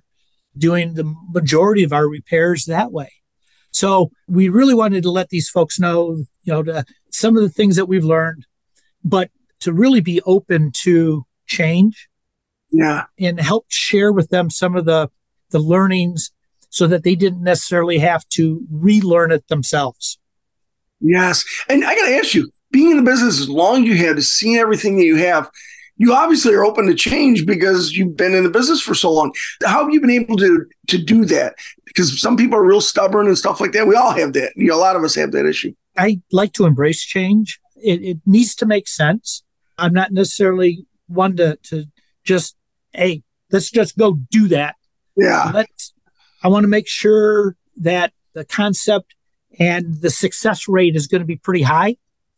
doing 0.57 0.93
the 0.93 1.13
majority 1.29 1.83
of 1.83 1.93
our 1.93 2.07
repairs 2.07 2.65
that 2.65 2.91
way. 2.91 3.11
So 3.71 4.11
we 4.27 4.49
really 4.49 4.73
wanted 4.73 5.03
to 5.03 5.11
let 5.11 5.29
these 5.29 5.49
folks 5.49 5.79
know, 5.79 6.23
you 6.43 6.53
know, 6.53 6.63
to, 6.63 6.85
some 7.11 7.37
of 7.37 7.43
the 7.43 7.49
things 7.49 7.75
that 7.75 7.85
we've 7.85 8.03
learned, 8.03 8.45
but 9.03 9.29
to 9.61 9.73
really 9.73 10.01
be 10.01 10.21
open 10.21 10.71
to 10.83 11.25
change. 11.45 12.07
Yeah. 12.71 13.05
And 13.17 13.39
help 13.39 13.65
share 13.69 14.11
with 14.13 14.29
them 14.29 14.49
some 14.49 14.75
of 14.75 14.85
the, 14.85 15.09
the 15.49 15.59
learnings 15.59 16.31
so 16.69 16.85
that 16.87 17.03
they 17.03 17.15
didn't 17.15 17.41
necessarily 17.41 17.97
have 17.97 18.27
to 18.29 18.65
relearn 18.71 19.31
it 19.31 19.47
themselves. 19.47 20.19
Yes. 21.01 21.43
And 21.67 21.83
I 21.83 21.95
got 21.95 22.05
to 22.05 22.15
ask 22.17 22.35
you, 22.35 22.51
being 22.71 22.91
in 22.91 22.97
the 22.97 23.11
business 23.11 23.39
as 23.39 23.49
long 23.49 23.83
as 23.83 23.89
you 23.89 24.05
have 24.05 24.15
to 24.15 24.21
see 24.21 24.59
everything 24.59 24.97
that 24.97 25.05
you 25.05 25.15
have, 25.15 25.49
you 25.99 26.13
obviously 26.13 26.53
are 26.55 26.63
open 26.63 26.87
to 26.87 26.95
change 26.95 27.45
because 27.45 27.91
you've 27.91 28.15
been 28.15 28.33
in 28.33 28.45
the 28.45 28.49
business 28.49 28.81
for 28.81 28.95
so 28.95 29.11
long. 29.11 29.33
How 29.63 29.83
have 29.83 29.93
you 29.93 29.99
been 29.99 30.09
able 30.09 30.37
to 30.37 30.65
to 30.87 30.97
do 30.97 31.25
that? 31.25 31.55
Because 31.85 32.19
some 32.19 32.37
people 32.37 32.57
are 32.57 32.63
real 32.63 32.81
stubborn 32.81 33.27
and 33.27 33.37
stuff 33.37 33.59
like 33.59 33.73
that. 33.73 33.85
We 33.85 33.95
all 33.95 34.11
have 34.11 34.33
that. 34.33 34.53
You 34.55 34.69
know, 34.69 34.75
a 34.75 34.79
lot 34.79 34.95
of 34.95 35.03
us 35.03 35.13
have 35.15 35.33
that 35.33 35.45
issue. 35.45 35.73
I 35.97 36.21
like 36.31 36.53
to 36.53 36.65
embrace 36.65 37.03
change. 37.03 37.59
It, 37.75 38.01
it 38.01 38.17
needs 38.25 38.55
to 38.55 38.65
make 38.65 38.87
sense. 38.87 39.43
I'm 39.77 39.93
not 39.93 40.11
necessarily 40.11 40.85
one 41.07 41.35
to 41.35 41.57
to 41.63 41.85
just 42.23 42.55
hey, 42.93 43.23
let's 43.51 43.69
just 43.69 43.97
go 43.97 44.13
do 44.31 44.47
that. 44.47 44.75
Yeah. 45.17 45.51
Let's. 45.53 45.93
I 46.41 46.47
want 46.47 46.63
to 46.63 46.69
make 46.69 46.87
sure 46.87 47.57
that 47.81 48.13
the 48.33 48.45
concept 48.45 49.15
and 49.59 49.99
the 49.99 50.09
success 50.09 50.69
rate 50.69 50.95
is 50.95 51.07
going 51.07 51.19
to 51.19 51.27
be 51.27 51.35
pretty 51.35 51.63
high. 51.63 51.97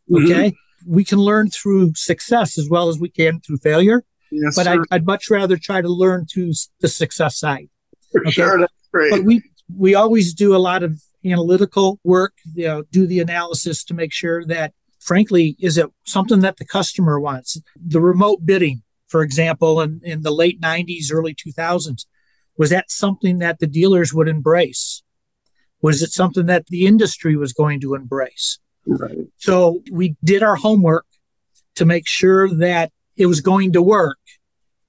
Mm-hmm. 0.10 0.26
Okay. 0.26 0.48
Mm-hmm 0.50 0.56
we 0.86 1.04
can 1.04 1.20
learn 1.20 1.50
through 1.50 1.94
success 1.96 2.58
as 2.58 2.70
well 2.70 2.90
as 2.90 3.00
we 3.00 3.10
can 3.10 3.40
through 3.42 3.58
failure. 3.58 4.04
Yes, 4.32 4.56
but 4.56 4.68
I'd, 4.68 4.80
I'd, 4.92 5.06
much 5.06 5.30
rather 5.30 5.58
try 5.58 5.82
to 5.82 5.90
learn 5.90 6.26
through 6.26 6.54
the 6.80 6.88
success 6.88 7.38
side. 7.38 7.68
For 8.12 8.22
okay? 8.22 8.32
sure, 8.32 8.60
that's 8.60 8.74
great. 8.92 9.12
But 9.12 9.24
we 9.24 9.44
we 9.76 9.96
always 9.96 10.34
do 10.34 10.56
a 10.56 10.58
lot 10.58 10.84
of 10.84 11.02
analytical 11.26 12.00
work. 12.04 12.34
You 12.54 12.68
know, 12.68 12.84
do 12.92 13.06
the 13.06 13.20
analysis 13.20 13.84
to 13.86 13.94
make 13.94 14.14
sure 14.14 14.46
that, 14.46 14.74
frankly, 15.00 15.58
is 15.60 15.78
it 15.78 15.88
something 16.06 16.40
that 16.42 16.58
the 16.58 16.66
customer 16.66 17.20
wants? 17.20 17.60
The 17.76 18.00
remote 18.00 18.46
bidding, 18.46 18.84
for 19.08 19.22
example, 19.22 19.82
in, 19.82 20.00
in 20.04 20.22
the 20.22 20.32
late 20.32 20.62
'90s, 20.62 21.12
early 21.12 21.36
2000s, 21.36 22.06
was 22.58 22.70
that 22.70 22.90
something 22.90 23.40
that 23.40 23.60
the 23.60 23.68
dealers 23.68 24.14
would 24.14 24.30
embrace? 24.30 25.04
Was 25.82 26.02
it 26.02 26.12
something 26.12 26.46
that 26.46 26.68
the 26.68 26.86
industry 26.86 27.36
was 27.36 27.54
going 27.54 27.82
to 27.82 27.96
embrace? 27.96 28.60
Right. 28.86 29.28
So 29.38 29.82
we 29.92 30.16
did 30.24 30.44
our 30.44 30.56
homework 30.56 31.06
to 31.76 31.86
make 31.86 32.08
sure 32.08 32.50
that 32.56 32.92
it 33.16 33.26
was 33.28 33.42
going 33.42 33.74
to 33.74 33.82
work. 33.82 34.18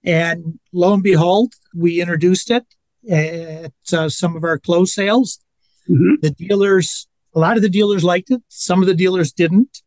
And 0.04 0.58
lo 0.72 0.94
and 0.94 1.02
behold, 1.02 1.54
we 1.74 2.00
introduced 2.00 2.50
it 2.50 2.64
at 3.10 3.72
uh, 3.92 4.08
some 4.08 4.36
of 4.36 4.44
our 4.44 4.58
close 4.58 4.94
sales. 4.94 5.38
Mm-hmm. 5.88 6.14
The 6.22 6.30
dealers, 6.30 7.06
a 7.34 7.38
lot 7.38 7.56
of 7.56 7.62
the 7.62 7.68
dealers 7.68 8.04
liked 8.04 8.30
it. 8.30 8.42
Some 8.48 8.80
of 8.80 8.86
the 8.86 8.94
dealers 8.94 9.32
didn't. 9.32 9.82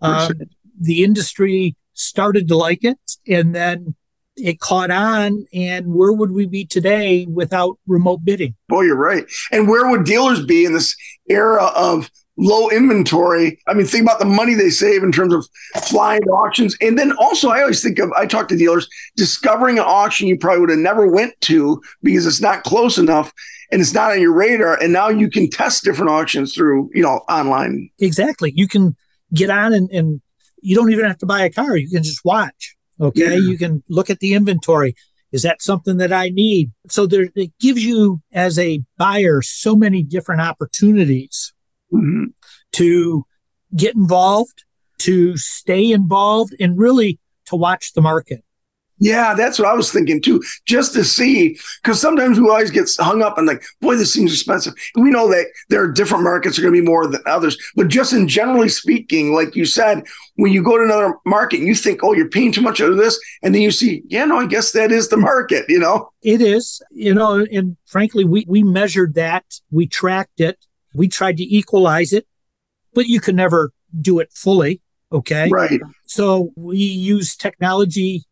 Um, 0.00 0.32
the 0.80 1.04
industry 1.04 1.76
started 1.92 2.48
to 2.48 2.56
like 2.56 2.84
it 2.84 2.98
and 3.26 3.54
then 3.54 3.94
it 4.36 4.60
caught 4.60 4.90
on. 4.90 5.46
And 5.52 5.94
where 5.94 6.12
would 6.12 6.30
we 6.30 6.46
be 6.46 6.64
today 6.64 7.26
without 7.26 7.78
remote 7.86 8.24
bidding? 8.24 8.54
Boy, 8.68 8.82
you're 8.82 8.96
right. 8.96 9.24
And 9.50 9.68
where 9.68 9.88
would 9.88 10.04
dealers 10.04 10.44
be 10.44 10.64
in 10.64 10.72
this 10.72 10.96
era 11.28 11.64
of 11.64 12.10
low 12.38 12.70
inventory. 12.70 13.58
I 13.66 13.74
mean, 13.74 13.86
think 13.86 14.02
about 14.02 14.20
the 14.20 14.24
money 14.24 14.54
they 14.54 14.70
save 14.70 15.02
in 15.02 15.12
terms 15.12 15.34
of 15.34 15.46
flying 15.88 16.22
to 16.22 16.30
auctions. 16.30 16.76
And 16.80 16.98
then 16.98 17.12
also, 17.12 17.50
I 17.50 17.60
always 17.60 17.82
think 17.82 17.98
of, 17.98 18.10
I 18.12 18.26
talk 18.26 18.48
to 18.48 18.56
dealers, 18.56 18.88
discovering 19.16 19.78
an 19.78 19.84
auction 19.86 20.28
you 20.28 20.38
probably 20.38 20.60
would 20.60 20.70
have 20.70 20.78
never 20.78 21.06
went 21.08 21.38
to 21.42 21.82
because 22.02 22.26
it's 22.26 22.40
not 22.40 22.62
close 22.62 22.96
enough 22.96 23.32
and 23.70 23.80
it's 23.80 23.92
not 23.92 24.12
on 24.12 24.20
your 24.20 24.32
radar. 24.32 24.80
And 24.80 24.92
now 24.92 25.08
you 25.08 25.28
can 25.28 25.50
test 25.50 25.84
different 25.84 26.10
auctions 26.10 26.54
through, 26.54 26.90
you 26.94 27.02
know, 27.02 27.20
online. 27.28 27.90
Exactly. 27.98 28.52
You 28.54 28.68
can 28.68 28.96
get 29.34 29.50
on 29.50 29.72
and, 29.72 29.90
and 29.90 30.20
you 30.62 30.74
don't 30.74 30.92
even 30.92 31.04
have 31.04 31.18
to 31.18 31.26
buy 31.26 31.42
a 31.42 31.50
car. 31.50 31.76
You 31.76 31.90
can 31.90 32.02
just 32.02 32.24
watch. 32.24 32.76
Okay. 33.00 33.20
Yeah. 33.20 33.34
You 33.34 33.58
can 33.58 33.82
look 33.88 34.10
at 34.10 34.20
the 34.20 34.34
inventory. 34.34 34.94
Is 35.30 35.42
that 35.42 35.60
something 35.60 35.98
that 35.98 36.12
I 36.12 36.30
need? 36.30 36.70
So 36.88 37.06
there, 37.06 37.28
it 37.34 37.52
gives 37.60 37.84
you 37.84 38.22
as 38.32 38.58
a 38.58 38.82
buyer 38.96 39.42
so 39.42 39.76
many 39.76 40.02
different 40.02 40.40
opportunities 40.40 41.52
mm-hmm. 41.92 42.24
to 42.72 43.24
get 43.76 43.94
involved, 43.94 44.64
to 44.98 45.36
stay 45.36 45.90
involved, 45.90 46.54
and 46.60 46.78
really 46.78 47.18
to 47.46 47.56
watch 47.56 47.92
the 47.92 48.00
market. 48.00 48.44
Yeah, 49.00 49.34
that's 49.34 49.60
what 49.60 49.68
I 49.68 49.74
was 49.74 49.92
thinking 49.92 50.20
too, 50.20 50.42
just 50.66 50.92
to 50.94 51.04
see, 51.04 51.56
because 51.82 52.00
sometimes 52.00 52.40
we 52.40 52.48
always 52.48 52.72
get 52.72 52.90
hung 52.98 53.22
up 53.22 53.38
on 53.38 53.46
like, 53.46 53.62
boy, 53.80 53.94
this 53.94 54.12
seems 54.12 54.32
expensive. 54.32 54.74
And 54.94 55.04
we 55.04 55.10
know 55.10 55.28
that 55.28 55.46
there 55.68 55.82
are 55.82 55.92
different 55.92 56.24
markets 56.24 56.58
are 56.58 56.62
going 56.62 56.74
to 56.74 56.80
be 56.80 56.84
more 56.86 57.06
than 57.06 57.22
others, 57.24 57.56
but 57.76 57.88
just 57.88 58.12
in 58.12 58.26
generally 58.26 58.68
speaking, 58.68 59.32
like 59.32 59.54
you 59.54 59.66
said, 59.66 60.02
when 60.34 60.52
you 60.52 60.64
go 60.64 60.76
to 60.76 60.82
another 60.82 61.14
market, 61.24 61.60
you 61.60 61.76
think, 61.76 62.02
oh, 62.02 62.12
you're 62.12 62.28
paying 62.28 62.50
too 62.50 62.60
much 62.60 62.80
of 62.80 62.96
this, 62.96 63.20
and 63.42 63.54
then 63.54 63.62
you 63.62 63.70
see, 63.70 64.02
yeah, 64.08 64.24
no, 64.24 64.38
I 64.38 64.46
guess 64.46 64.72
that 64.72 64.90
is 64.90 65.08
the 65.08 65.16
market, 65.16 65.66
you 65.68 65.78
know. 65.78 66.10
It 66.22 66.40
is, 66.40 66.82
you 66.90 67.14
know, 67.14 67.46
and 67.52 67.76
frankly, 67.86 68.24
we 68.24 68.44
we 68.48 68.64
measured 68.64 69.14
that, 69.14 69.44
we 69.70 69.86
tracked 69.86 70.40
it, 70.40 70.58
we 70.98 71.08
tried 71.08 71.36
to 71.36 71.44
equalize 71.44 72.12
it, 72.12 72.26
but 72.92 73.06
you 73.06 73.20
can 73.20 73.36
never 73.36 73.70
do 74.00 74.18
it 74.18 74.30
fully. 74.34 74.82
Okay. 75.12 75.48
Right. 75.48 75.80
So 76.04 76.50
we 76.56 76.78
use 76.78 77.36
technology 77.36 78.24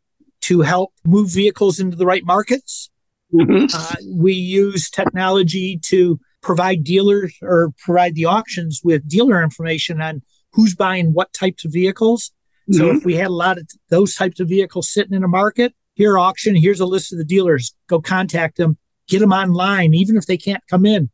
to 0.42 0.60
help 0.62 0.92
move 1.04 1.30
vehicles 1.30 1.78
into 1.78 1.96
the 1.96 2.04
right 2.04 2.24
markets. 2.26 2.90
Mm-hmm. 3.32 3.66
Uh, 3.72 3.94
we 4.20 4.32
use 4.32 4.90
technology 4.90 5.78
to 5.84 6.18
provide 6.42 6.82
dealers 6.82 7.36
or 7.40 7.72
provide 7.78 8.14
the 8.14 8.26
auctions 8.26 8.80
with 8.82 9.08
dealer 9.08 9.42
information 9.42 10.02
on 10.02 10.22
who's 10.52 10.74
buying 10.74 11.12
what 11.12 11.32
types 11.32 11.64
of 11.64 11.72
vehicles. 11.72 12.32
Mm-hmm. 12.68 12.78
So 12.78 12.90
if 12.90 13.04
we 13.04 13.14
had 13.14 13.28
a 13.28 13.32
lot 13.32 13.58
of 13.58 13.68
those 13.90 14.14
types 14.14 14.40
of 14.40 14.48
vehicles 14.48 14.92
sitting 14.92 15.14
in 15.14 15.22
a 15.22 15.28
market, 15.28 15.72
here 15.94 16.18
auction, 16.18 16.56
here's 16.56 16.80
a 16.80 16.86
list 16.86 17.12
of 17.12 17.18
the 17.18 17.24
dealers. 17.24 17.74
Go 17.88 18.00
contact 18.00 18.56
them, 18.56 18.76
get 19.08 19.20
them 19.20 19.32
online, 19.32 19.94
even 19.94 20.16
if 20.16 20.26
they 20.26 20.36
can't 20.36 20.62
come 20.68 20.84
in 20.84 21.10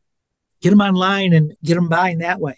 get 0.63 0.71
them 0.71 0.81
online 0.81 1.33
and 1.33 1.55
get 1.63 1.75
them 1.75 1.89
buying 1.89 2.19
that 2.19 2.41
way. 2.41 2.57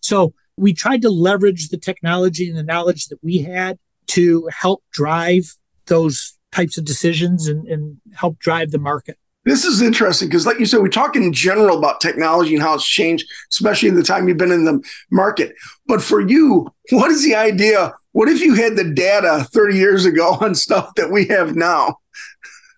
So 0.00 0.32
we 0.56 0.72
tried 0.72 1.02
to 1.02 1.10
leverage 1.10 1.68
the 1.68 1.76
technology 1.76 2.48
and 2.48 2.56
the 2.56 2.62
knowledge 2.62 3.08
that 3.08 3.22
we 3.22 3.38
had 3.38 3.78
to 4.08 4.48
help 4.56 4.82
drive 4.92 5.54
those 5.86 6.36
types 6.52 6.78
of 6.78 6.84
decisions 6.84 7.46
and, 7.46 7.66
and 7.68 8.00
help 8.14 8.38
drive 8.38 8.70
the 8.70 8.78
market. 8.78 9.16
This 9.44 9.64
is 9.64 9.80
interesting 9.80 10.28
because, 10.28 10.46
like 10.46 10.58
you 10.58 10.66
said, 10.66 10.82
we 10.82 10.90
talk 10.90 11.16
in 11.16 11.32
general 11.32 11.78
about 11.78 12.00
technology 12.00 12.54
and 12.54 12.62
how 12.62 12.74
it's 12.74 12.86
changed, 12.86 13.26
especially 13.50 13.88
in 13.88 13.94
the 13.94 14.02
time 14.02 14.28
you've 14.28 14.36
been 14.36 14.52
in 14.52 14.64
the 14.64 14.82
market. 15.10 15.54
But 15.86 16.02
for 16.02 16.20
you, 16.20 16.68
what 16.90 17.10
is 17.10 17.24
the 17.24 17.34
idea? 17.34 17.94
What 18.12 18.28
if 18.28 18.42
you 18.42 18.54
had 18.54 18.76
the 18.76 18.92
data 18.92 19.46
30 19.50 19.76
years 19.76 20.04
ago 20.04 20.36
on 20.40 20.54
stuff 20.54 20.94
that 20.96 21.10
we 21.10 21.26
have 21.26 21.56
now? 21.56 21.96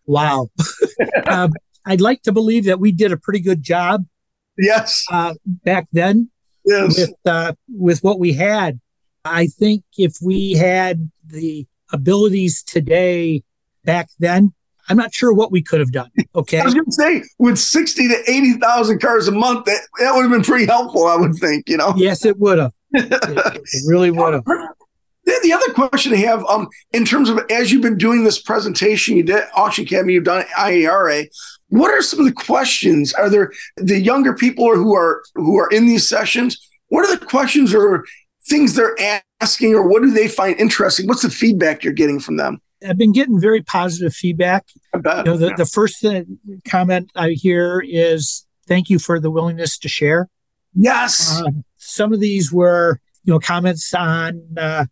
Wow. 0.07 0.51
um, 1.27 1.53
I'd 1.85 2.01
like 2.01 2.23
to 2.23 2.33
believe 2.33 2.67
that 2.67 2.79
we 2.79 2.93
did 2.93 3.11
a 3.11 3.17
pretty 3.17 3.41
good 3.41 3.63
job. 3.63 4.05
Yes. 4.59 5.05
Uh, 5.11 5.35
back 5.45 5.87
then. 5.93 6.31
Yes. 6.65 6.99
With, 6.99 7.15
uh, 7.25 7.55
with 7.69 8.03
what 8.05 8.19
we 8.19 8.33
had. 8.35 8.81
I 9.25 9.47
think 9.47 9.85
if 9.97 10.17
we 10.23 10.53
had 10.53 11.11
the 11.27 11.67
abilities 11.93 12.63
today 12.63 13.43
back 13.85 14.09
then, 14.19 14.53
I'm 14.89 14.97
not 14.97 15.15
sure 15.15 15.33
what 15.33 15.53
we 15.53 15.63
could 15.63 15.81
have 15.81 15.93
done. 15.93 16.11
Okay. 16.35 16.59
I 16.59 16.65
was 16.65 16.75
going 16.75 16.87
to 16.87 16.93
say, 16.93 17.23
with 17.39 17.59
60 17.59 18.09
to 18.09 18.31
80,000 18.31 19.01
cars 19.01 19.29
a 19.29 19.33
month, 19.33 19.67
that, 19.67 19.81
that 20.01 20.15
would 20.15 20.23
have 20.23 20.31
been 20.31 20.43
pretty 20.43 20.67
helpful, 20.67 21.07
I 21.07 21.17
would 21.17 21.35
think, 21.35 21.69
you 21.69 21.77
know? 21.77 21.95
Yes, 21.97 22.25
it 22.25 22.39
would 22.39 22.59
have. 22.59 22.73
it, 22.93 23.13
it 23.13 23.83
really 23.87 24.11
would 24.11 24.35
have. 24.35 24.45
The 25.25 25.53
other 25.53 25.73
question 25.73 26.13
I 26.13 26.17
have, 26.17 26.45
um, 26.47 26.69
in 26.93 27.05
terms 27.05 27.29
of 27.29 27.41
as 27.51 27.71
you've 27.71 27.83
been 27.83 27.97
doing 27.97 28.25
this 28.25 28.41
presentation, 28.41 29.17
you 29.17 29.23
did 29.23 29.45
Auction 29.55 29.85
Academy, 29.85 30.15
you've 30.15 30.25
done 30.25 30.45
IARA. 30.59 31.29
What 31.73 31.91
are 31.91 32.03
some 32.03 32.21
of 32.21 32.27
the 32.27 32.33
questions? 32.33 33.15
Are 33.15 33.31
there 33.31 33.51
the 33.79 33.99
younger 33.99 34.35
people 34.35 34.75
who 34.75 34.95
are 34.95 35.23
who 35.35 35.59
are 35.59 35.71
in 35.71 35.87
these 35.87 36.07
sessions? 36.07 36.59
What 36.89 37.09
are 37.09 37.17
the 37.17 37.25
questions 37.25 37.75
or 37.75 38.05
things 38.47 38.75
they're 38.75 38.95
asking, 39.41 39.75
or 39.75 39.89
what 39.89 40.03
do 40.03 40.11
they 40.11 40.29
find 40.29 40.55
interesting? 40.61 41.07
What's 41.07 41.23
the 41.23 41.31
feedback 41.31 41.83
you're 41.83 41.95
getting 41.95 42.21
from 42.21 42.37
them? 42.37 42.61
I've 42.87 42.99
been 42.99 43.13
getting 43.13 43.41
very 43.41 43.63
positive 43.63 44.13
feedback. 44.13 44.67
I 44.95 44.99
bet. 44.99 45.19
You 45.19 45.33
know, 45.33 45.39
the, 45.39 45.47
yeah. 45.47 45.57
the 45.57 45.65
first 45.65 46.05
comment 46.69 47.11
I 47.15 47.31
hear 47.31 47.83
is 47.87 48.47
thank 48.67 48.91
you 48.91 48.99
for 48.99 49.19
the 49.19 49.31
willingness 49.31 49.79
to 49.79 49.89
share. 49.89 50.29
Yes. 50.75 51.41
Uh, 51.41 51.53
some 51.79 52.13
of 52.13 52.21
these 52.21 52.53
were, 52.53 53.01
you 53.25 53.33
know, 53.33 53.41
comments 53.41 53.95
on 53.95 54.43
uh, 54.59 54.85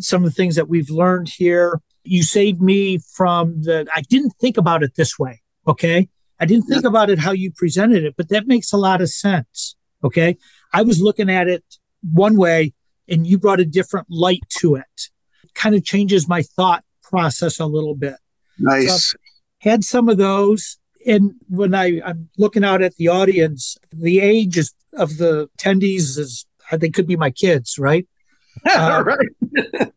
some 0.00 0.22
of 0.22 0.30
the 0.30 0.34
things 0.34 0.56
that 0.56 0.68
we've 0.68 0.90
learned 0.90 1.30
here. 1.30 1.80
You 2.04 2.24
saved 2.24 2.60
me 2.60 2.98
from 2.98 3.62
the, 3.62 3.86
I 3.94 4.02
didn't 4.02 4.32
think 4.38 4.58
about 4.58 4.82
it 4.82 4.96
this 4.96 5.18
way. 5.18 5.40
Okay. 5.66 6.08
I 6.38 6.44
didn't 6.44 6.64
think 6.64 6.82
yeah. 6.82 6.88
about 6.88 7.10
it 7.10 7.18
how 7.18 7.32
you 7.32 7.50
presented 7.50 8.04
it, 8.04 8.14
but 8.16 8.28
that 8.28 8.46
makes 8.46 8.72
a 8.72 8.76
lot 8.76 9.00
of 9.00 9.08
sense. 9.08 9.76
Okay. 10.04 10.36
I 10.72 10.82
was 10.82 11.00
looking 11.00 11.30
at 11.30 11.48
it 11.48 11.64
one 12.02 12.36
way 12.36 12.74
and 13.08 13.26
you 13.26 13.38
brought 13.38 13.60
a 13.60 13.64
different 13.64 14.06
light 14.10 14.42
to 14.58 14.74
it. 14.74 15.10
Kind 15.54 15.74
of 15.74 15.84
changes 15.84 16.28
my 16.28 16.42
thought 16.42 16.84
process 17.02 17.58
a 17.58 17.66
little 17.66 17.94
bit. 17.94 18.16
Nice. 18.58 19.12
So 19.12 19.18
had 19.58 19.84
some 19.84 20.08
of 20.08 20.18
those. 20.18 20.78
And 21.06 21.34
when 21.48 21.74
I, 21.74 22.00
I'm 22.04 22.28
looking 22.36 22.64
out 22.64 22.82
at 22.82 22.96
the 22.96 23.08
audience, 23.08 23.76
the 23.92 24.20
age 24.20 24.58
is, 24.58 24.72
of 24.92 25.18
the 25.18 25.48
attendees 25.58 26.18
is, 26.18 26.46
they 26.72 26.90
could 26.90 27.06
be 27.06 27.16
my 27.16 27.30
kids, 27.30 27.78
right? 27.78 28.06
uh, 28.70 29.04
right. 29.04 29.92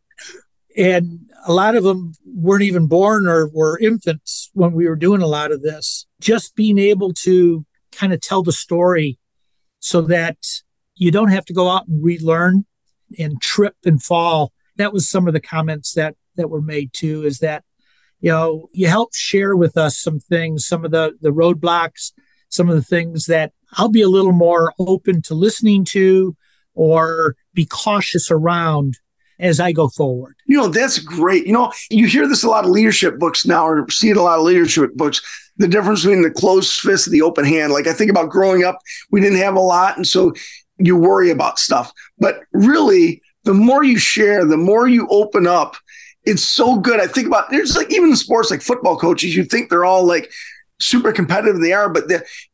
and 0.76 1.20
a 1.46 1.52
lot 1.52 1.74
of 1.74 1.84
them 1.84 2.12
weren't 2.24 2.62
even 2.62 2.86
born 2.86 3.26
or 3.26 3.48
were 3.48 3.78
infants 3.78 4.50
when 4.52 4.72
we 4.72 4.86
were 4.86 4.96
doing 4.96 5.22
a 5.22 5.26
lot 5.26 5.50
of 5.50 5.62
this. 5.62 6.06
Just 6.20 6.54
being 6.54 6.78
able 6.78 7.12
to 7.14 7.64
kind 7.92 8.12
of 8.12 8.20
tell 8.20 8.42
the 8.42 8.52
story 8.52 9.18
so 9.80 10.02
that 10.02 10.36
you 10.94 11.10
don't 11.10 11.30
have 11.30 11.44
to 11.46 11.54
go 11.54 11.68
out 11.68 11.88
and 11.88 12.04
relearn 12.04 12.66
and 13.18 13.40
trip 13.40 13.74
and 13.84 14.02
fall. 14.02 14.52
That 14.76 14.92
was 14.92 15.08
some 15.08 15.26
of 15.26 15.32
the 15.32 15.40
comments 15.40 15.94
that 15.94 16.14
that 16.36 16.48
were 16.48 16.62
made 16.62 16.92
too. 16.92 17.24
Is 17.24 17.38
that 17.38 17.64
you 18.20 18.30
know 18.30 18.68
you 18.72 18.86
help 18.86 19.14
share 19.14 19.56
with 19.56 19.76
us 19.76 19.98
some 19.98 20.20
things, 20.20 20.66
some 20.66 20.84
of 20.84 20.90
the 20.90 21.16
the 21.20 21.32
roadblocks, 21.32 22.12
some 22.48 22.68
of 22.68 22.76
the 22.76 22.82
things 22.82 23.26
that 23.26 23.52
I'll 23.72 23.88
be 23.88 24.02
a 24.02 24.08
little 24.08 24.32
more 24.32 24.74
open 24.78 25.22
to 25.22 25.34
listening 25.34 25.84
to 25.86 26.36
or 26.74 27.36
be 27.54 27.64
cautious 27.66 28.30
around 28.30 28.98
as 29.40 29.60
I 29.60 29.72
go 29.72 29.88
forward. 29.88 30.36
You 30.46 30.56
know, 30.58 30.68
that's 30.68 30.98
great. 30.98 31.46
You 31.46 31.52
know, 31.52 31.72
you 31.90 32.06
hear 32.06 32.28
this 32.28 32.42
a 32.42 32.48
lot 32.48 32.64
of 32.64 32.70
leadership 32.70 33.18
books 33.18 33.46
now, 33.46 33.66
or 33.66 33.88
see 33.90 34.10
it 34.10 34.16
a 34.16 34.22
lot 34.22 34.38
of 34.38 34.44
leadership 34.44 34.94
books. 34.94 35.20
The 35.56 35.68
difference 35.68 36.02
between 36.02 36.22
the 36.22 36.30
closed 36.30 36.80
fist 36.80 37.06
and 37.06 37.14
the 37.14 37.22
open 37.22 37.44
hand. 37.44 37.72
Like 37.72 37.86
I 37.86 37.92
think 37.92 38.10
about 38.10 38.30
growing 38.30 38.64
up, 38.64 38.78
we 39.10 39.20
didn't 39.20 39.38
have 39.38 39.56
a 39.56 39.60
lot. 39.60 39.96
And 39.96 40.06
so 40.06 40.32
you 40.78 40.96
worry 40.96 41.30
about 41.30 41.58
stuff. 41.58 41.92
But 42.18 42.40
really, 42.52 43.22
the 43.44 43.54
more 43.54 43.84
you 43.84 43.98
share, 43.98 44.44
the 44.44 44.56
more 44.56 44.88
you 44.88 45.06
open 45.10 45.46
up, 45.46 45.76
it's 46.24 46.42
so 46.42 46.76
good. 46.76 47.00
I 47.00 47.06
think 47.06 47.26
about 47.26 47.50
there's 47.50 47.76
like 47.76 47.92
even 47.92 48.14
sports 48.16 48.50
like 48.50 48.62
football 48.62 48.98
coaches, 48.98 49.34
you 49.34 49.44
think 49.44 49.70
they're 49.70 49.84
all 49.84 50.06
like 50.06 50.30
super 50.80 51.12
competitive 51.12 51.60
they 51.60 51.72
are, 51.72 51.88
but 51.88 52.04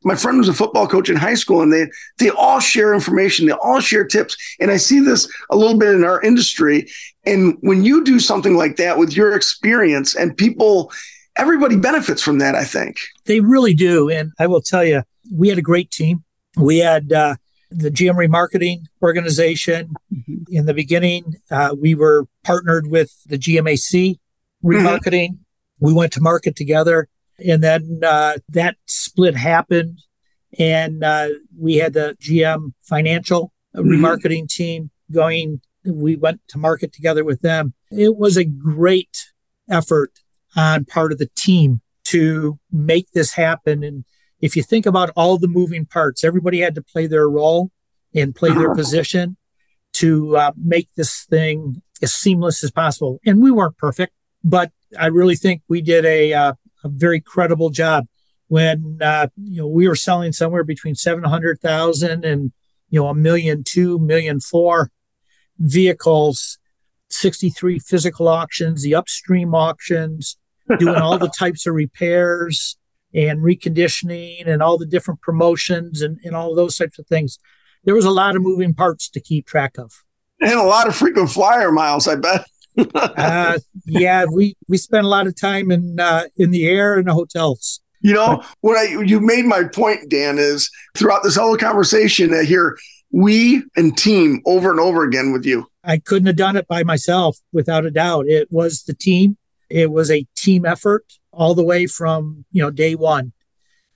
my 0.05 0.15
friend 0.15 0.39
was 0.39 0.49
a 0.49 0.55
football 0.55 0.87
coach 0.87 1.09
in 1.09 1.17
high 1.17 1.35
school 1.35 1.63
and 1.63 1.73
they 1.73 1.87
they 2.19 2.31
all 2.31 2.61
share 2.61 2.93
information, 2.95 3.47
they 3.47 3.53
all 3.53 3.81
share 3.81 4.05
tips. 4.05 4.37
And 4.61 4.71
I 4.71 4.77
see 4.77 5.01
this 5.01 5.31
a 5.51 5.57
little 5.57 5.79
bit 5.79 5.95
in 5.95 6.05
our 6.05 6.21
industry. 6.23 6.89
And 7.25 7.57
when 7.61 7.85
you 7.85 8.05
do 8.05 8.21
something 8.21 8.57
like 8.57 8.77
that 8.77 8.99
with 8.99 9.17
your 9.17 9.35
experience 9.35 10.15
and 10.15 10.37
people 10.37 10.93
everybody 11.37 11.77
benefits 11.77 12.23
from 12.23 12.39
that, 12.39 12.55
I 12.55 12.65
think. 12.65 12.99
They 13.27 13.41
really 13.41 13.75
do. 13.75 14.09
And 14.09 14.33
I 14.39 14.47
will 14.47 14.63
tell 14.63 14.85
you, 14.85 15.03
we 15.33 15.49
had 15.49 15.59
a 15.59 15.63
great 15.63 15.91
team. 15.91 16.25
We 16.57 16.79
had 16.79 17.13
uh, 17.13 17.37
the 17.71 17.91
GM 17.91 18.15
remarketing 18.15 18.85
organization. 19.03 19.95
Mm-hmm. 20.13 20.55
In 20.55 20.67
the 20.67 20.75
beginning, 20.75 21.37
uh, 21.51 21.75
we 21.79 21.95
were 21.95 22.27
partnered 22.45 22.87
with 22.87 23.13
the 23.27 23.39
GMAC 23.39 24.19
remarketing. 24.65 25.31
Mm-hmm. 25.31 25.87
We 25.87 25.93
went 25.93 26.13
to 26.15 26.21
market 26.21 26.57
together. 26.57 27.09
And 27.39 27.63
then 27.63 28.01
uh, 28.05 28.39
that 28.49 28.77
split 28.87 29.37
happened. 29.37 30.01
And 30.59 31.05
uh, 31.05 31.29
we 31.59 31.77
had 31.77 31.93
the 31.93 32.17
GM 32.21 32.73
financial 32.83 33.53
mm-hmm. 33.75 33.89
remarketing 33.89 34.49
team 34.49 34.91
going. 35.13 35.61
We 35.85 36.17
went 36.17 36.41
to 36.49 36.59
market 36.59 36.93
together 36.93 37.25
with 37.25 37.43
them. 37.43 37.75
It 37.91 38.17
was 38.17 38.37
a 38.37 38.45
great 38.45 39.27
effort 39.71 40.13
on 40.57 40.85
part 40.85 41.13
of 41.13 41.19
the 41.19 41.31
team 41.37 41.81
to 42.05 42.59
make 42.73 43.11
this 43.13 43.35
happen. 43.35 43.83
And 43.83 44.05
if 44.41 44.57
you 44.57 44.63
think 44.63 44.87
about 44.87 45.11
all 45.17 45.39
the 45.39 45.49
moving 45.49 45.87
parts, 45.87 46.25
everybody 46.25 46.61
had 46.61 46.75
to 46.77 46.83
play 46.83 47.07
their 47.07 47.29
role 47.29 47.71
and 48.15 48.35
play 48.35 48.51
their 48.51 48.71
uh-huh. 48.71 48.77
position 48.77 49.37
to 49.95 50.37
uh, 50.37 50.53
make 50.57 50.89
this 50.97 51.25
thing 51.25 51.83
as 52.03 52.13
seamless 52.13 52.63
as 52.63 52.71
possible. 52.71 53.19
And 53.25 53.43
we 53.43 53.51
weren't 53.51 53.77
perfect, 53.77 54.13
but 54.45 54.71
I 54.99 55.07
really 55.07 55.37
think 55.37 55.63
we 55.69 55.81
did 55.81 56.05
a, 56.05 56.33
uh, 56.33 56.53
a 56.85 56.89
very 56.89 57.21
credible 57.21 57.71
job 57.71 58.07
when 58.49 58.99
uh, 59.03 59.29
you 59.37 59.59
know 59.59 59.67
we 59.67 59.89
were 59.89 59.97
selling 59.97 60.33
somewhere 60.33 60.65
between 60.65 60.95
seven 60.95 61.25
hundred 61.25 61.61
thousand 61.61 62.25
and 62.25 62.53
you 62.91 63.01
know 63.01 63.09
a 63.09 63.15
million 63.15 63.65
two, 63.65 63.99
million 63.99 64.41
four 64.41 64.91
vehicles, 65.59 66.59
sixty 67.09 67.51
three 67.51 67.79
physical 67.79 68.29
auctions, 68.29 68.83
the 68.83 68.95
upstream 68.95 69.55
auctions, 69.55 70.37
doing 70.79 70.97
all 70.97 71.19
the 71.19 71.33
types 71.39 71.67
of 71.67 71.75
repairs 71.75 72.77
and 73.15 73.41
reconditioning 73.41 74.47
and 74.47 74.63
all 74.63 74.77
the 74.77 74.87
different 74.87 75.21
promotions 75.21 76.03
and, 76.03 76.19
and 76.23 76.37
all 76.37 76.55
those 76.55 76.77
types 76.77 76.99
of 76.99 77.07
things. 77.07 77.39
There 77.85 77.95
was 77.95 78.05
a 78.05 78.11
lot 78.11 78.37
of 78.37 78.43
moving 78.43 78.75
parts 78.75 79.09
to 79.11 79.21
keep 79.21 79.47
track 79.47 79.79
of. 79.79 80.05
And 80.41 80.53
a 80.53 80.65
lot 80.65 80.87
of 80.87 80.95
frequent 80.95 81.31
flyer 81.31 81.73
miles, 81.73 82.07
I 82.07 82.17
bet. 82.17 82.47
Uh, 82.95 83.59
yeah, 83.85 84.25
we, 84.31 84.57
we 84.69 84.77
spent 84.79 85.05
a 85.05 85.09
lot 85.09 85.27
of 85.27 85.39
time 85.39 85.71
in 85.71 85.99
uh, 86.01 86.25
in 86.37 86.51
the 86.51 86.67
air 86.67 86.99
in 86.99 87.07
the 87.07 87.15
hotels. 87.15 87.81
You 88.01 88.15
know 88.15 88.43
what 88.61 88.77
I 88.77 89.03
you 89.03 89.21
made 89.21 89.47
my 89.47 89.65
point, 89.65 90.09
Dan, 90.09 90.39
is 90.39 90.71
throughout 90.97 91.23
this 91.23 91.37
whole 91.37 91.57
conversation, 91.57 92.35
I 92.35 92.45
hear 92.45 92.77
we 93.11 93.65
and 93.77 93.97
team 93.97 94.43
over 94.47 94.71
and 94.71 94.81
over 94.81 95.05
again 95.05 95.33
with 95.33 95.45
you. 95.45 95.67
I 95.83 95.99
couldn't 95.99 96.27
have 96.27 96.37
done 96.37 96.57
it 96.57 96.69
by 96.69 96.83
myself, 96.83 97.39
without 97.53 97.87
a 97.87 97.91
doubt. 97.91 98.27
It 98.27 98.49
was 98.51 98.83
the 98.83 98.95
team. 98.95 99.37
It 99.71 99.91
was 99.91 100.11
a 100.11 100.27
team 100.37 100.65
effort 100.65 101.05
all 101.33 101.55
the 101.55 101.65
way 101.65 101.87
from 101.87 102.45
you 102.53 102.63
know 102.63 102.71
day 102.71 102.95
one 102.95 103.33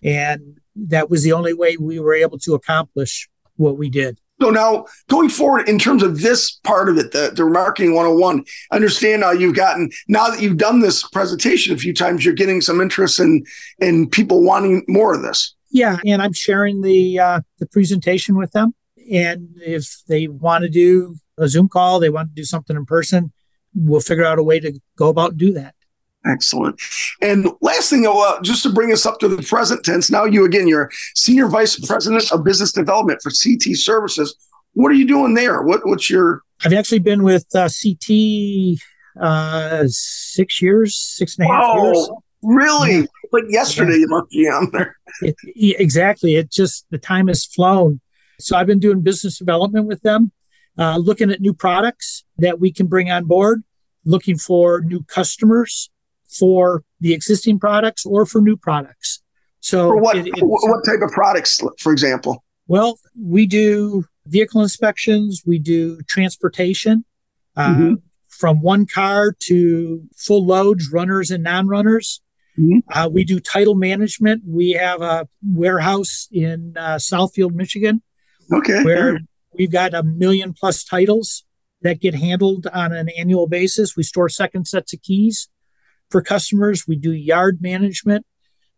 and 0.02 0.58
that 0.76 1.10
was 1.10 1.22
the 1.22 1.32
only 1.32 1.52
way 1.52 1.76
we 1.76 1.98
were 1.98 2.14
able 2.14 2.38
to 2.38 2.54
accomplish 2.54 3.28
what 3.56 3.76
we 3.76 3.90
did 3.90 4.18
so 4.40 4.50
now 4.50 4.86
going 5.08 5.28
forward 5.28 5.68
in 5.68 5.78
terms 5.78 6.02
of 6.02 6.20
this 6.20 6.52
part 6.64 6.88
of 6.88 6.98
it 6.98 7.12
the, 7.12 7.32
the 7.34 7.44
marketing 7.44 7.94
101 7.94 8.44
understand 8.72 9.20
now 9.20 9.30
you've 9.30 9.56
gotten 9.56 9.90
now 10.08 10.30
that 10.30 10.40
you've 10.40 10.56
done 10.56 10.80
this 10.80 11.06
presentation 11.08 11.74
a 11.74 11.78
few 11.78 11.92
times 11.92 12.24
you're 12.24 12.34
getting 12.34 12.60
some 12.60 12.80
interest 12.80 13.20
in 13.20 13.44
in 13.78 14.08
people 14.08 14.42
wanting 14.42 14.84
more 14.88 15.14
of 15.14 15.22
this. 15.22 15.54
Yeah 15.70 15.98
and 16.06 16.22
i'm 16.22 16.32
sharing 16.32 16.80
the 16.80 17.18
uh, 17.18 17.40
the 17.58 17.66
presentation 17.66 18.36
with 18.36 18.52
them. 18.52 18.74
And 19.12 19.56
if 19.56 20.02
they 20.08 20.28
want 20.28 20.62
to 20.62 20.68
do 20.68 21.16
a 21.38 21.48
zoom 21.48 21.68
call 21.68 22.00
they 22.00 22.10
want 22.10 22.30
to 22.30 22.34
do 22.34 22.44
something 22.44 22.76
in 22.76 22.86
person 22.86 23.32
we'll 23.74 24.00
figure 24.00 24.24
out 24.24 24.38
a 24.38 24.42
way 24.42 24.58
to 24.60 24.78
go 24.96 25.08
about 25.08 25.36
do 25.36 25.52
that 25.52 25.74
Excellent. 26.26 26.80
And 27.22 27.48
last 27.62 27.88
thing, 27.88 28.06
uh, 28.06 28.40
just 28.42 28.62
to 28.64 28.72
bring 28.72 28.92
us 28.92 29.06
up 29.06 29.18
to 29.20 29.28
the 29.28 29.42
present 29.42 29.84
tense, 29.84 30.10
now 30.10 30.24
you 30.24 30.44
again, 30.44 30.68
you're 30.68 30.90
senior 31.14 31.48
vice 31.48 31.78
president 31.78 32.30
of 32.30 32.44
business 32.44 32.72
development 32.72 33.20
for 33.22 33.30
CT 33.30 33.76
Services. 33.76 34.34
What 34.74 34.92
are 34.92 34.96
you 34.96 35.06
doing 35.06 35.34
there? 35.34 35.62
What, 35.62 35.86
what's 35.86 36.10
your? 36.10 36.42
I've 36.64 36.74
actually 36.74 36.98
been 36.98 37.22
with 37.22 37.46
uh, 37.54 37.68
CT 37.68 38.78
uh, 39.20 39.84
six 39.86 40.60
years, 40.60 40.96
six 40.96 41.38
and 41.38 41.48
a 41.48 41.52
half 41.52 41.76
years. 41.76 42.10
Really? 42.42 43.08
like 43.32 43.44
yesterday, 43.48 43.92
yeah. 43.92 43.98
you 43.98 44.08
must 44.08 44.30
be 44.30 44.48
on 44.48 44.70
there. 44.72 44.96
It, 45.22 45.36
exactly. 45.78 46.36
It 46.36 46.50
just, 46.50 46.86
the 46.90 46.98
time 46.98 47.28
has 47.28 47.44
flown. 47.44 48.00
So 48.38 48.56
I've 48.56 48.66
been 48.66 48.78
doing 48.78 49.02
business 49.02 49.38
development 49.38 49.86
with 49.86 50.02
them, 50.02 50.32
uh, 50.78 50.96
looking 50.96 51.30
at 51.30 51.40
new 51.40 51.52
products 51.52 52.24
that 52.38 52.58
we 52.58 52.72
can 52.72 52.86
bring 52.86 53.10
on 53.10 53.24
board, 53.24 53.62
looking 54.04 54.38
for 54.38 54.80
new 54.80 55.02
customers 55.04 55.90
for 56.30 56.82
the 57.00 57.12
existing 57.12 57.58
products 57.58 58.06
or 58.06 58.26
for 58.26 58.40
new 58.40 58.56
products. 58.56 59.22
So, 59.60 59.88
for 59.88 59.96
what, 59.98 60.16
it, 60.16 60.28
what 60.40 60.84
type 60.84 61.00
of 61.02 61.10
products, 61.10 61.60
for 61.78 61.92
example? 61.92 62.44
Well, 62.66 62.98
we 63.20 63.46
do 63.46 64.04
vehicle 64.26 64.62
inspections, 64.62 65.42
we 65.46 65.58
do 65.58 66.00
transportation. 66.02 67.04
Uh, 67.56 67.68
mm-hmm 67.68 67.94
from 68.40 68.62
one 68.62 68.86
car 68.86 69.36
to 69.38 70.02
full 70.16 70.46
loads, 70.46 70.90
runners 70.90 71.30
and 71.30 71.44
non 71.44 71.68
runners. 71.68 72.22
Mm-hmm. 72.58 72.78
Uh, 72.90 73.08
we 73.08 73.22
do 73.22 73.38
title 73.38 73.74
management. 73.74 74.42
We 74.46 74.70
have 74.70 75.02
a 75.02 75.28
warehouse 75.46 76.26
in 76.32 76.74
uh, 76.76 76.96
Southfield, 76.96 77.52
Michigan. 77.52 78.02
Okay. 78.52 78.82
Where 78.82 79.20
we've 79.56 79.70
got 79.70 79.92
a 79.92 80.02
million 80.02 80.54
plus 80.54 80.82
titles 80.82 81.44
that 81.82 82.00
get 82.00 82.14
handled 82.14 82.66
on 82.72 82.92
an 82.92 83.10
annual 83.10 83.46
basis. 83.46 83.94
We 83.94 84.02
store 84.02 84.30
second 84.30 84.66
sets 84.66 84.94
of 84.94 85.02
keys 85.02 85.48
for 86.10 86.22
customers. 86.22 86.86
We 86.86 86.96
do 86.96 87.12
yard 87.12 87.58
management. 87.60 88.26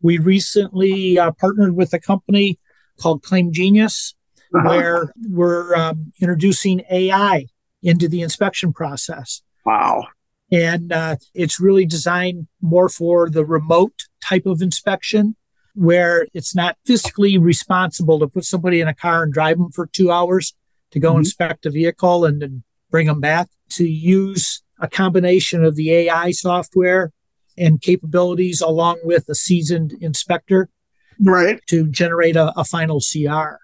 We 0.00 0.18
recently 0.18 1.18
uh, 1.18 1.32
partnered 1.32 1.76
with 1.76 1.92
a 1.92 2.00
company 2.00 2.58
called 3.00 3.22
Claim 3.22 3.52
Genius, 3.52 4.14
uh-huh. 4.54 4.68
where 4.68 5.12
we're 5.28 5.74
um, 5.74 6.12
introducing 6.20 6.82
AI 6.90 7.46
into 7.82 8.08
the 8.08 8.22
inspection 8.22 8.72
process. 8.72 9.42
Wow. 9.64 10.06
And 10.50 10.92
uh, 10.92 11.16
it's 11.34 11.58
really 11.58 11.86
designed 11.86 12.46
more 12.60 12.88
for 12.88 13.30
the 13.30 13.44
remote 13.44 13.94
type 14.22 14.46
of 14.46 14.60
inspection 14.60 15.36
where 15.74 16.26
it's 16.34 16.54
not 16.54 16.76
fiscally 16.86 17.40
responsible 17.40 18.18
to 18.20 18.28
put 18.28 18.44
somebody 18.44 18.80
in 18.80 18.88
a 18.88 18.94
car 18.94 19.22
and 19.22 19.32
drive 19.32 19.56
them 19.56 19.70
for 19.72 19.86
two 19.86 20.10
hours 20.10 20.54
to 20.90 21.00
go 21.00 21.10
mm-hmm. 21.10 21.20
inspect 21.20 21.64
a 21.64 21.70
vehicle 21.70 22.26
and 22.26 22.42
then 22.42 22.62
bring 22.90 23.06
them 23.06 23.20
back 23.20 23.48
to 23.70 23.88
use 23.88 24.62
a 24.80 24.88
combination 24.88 25.64
of 25.64 25.76
the 25.76 25.92
AI 25.92 26.30
software 26.30 27.10
and 27.56 27.80
capabilities 27.80 28.60
along 28.60 28.98
with 29.04 29.28
a 29.28 29.34
seasoned 29.34 29.92
inspector 30.00 30.68
right 31.20 31.60
to 31.68 31.88
generate 31.88 32.36
a, 32.36 32.52
a 32.58 32.64
final 32.64 33.00
CR. 33.00 33.56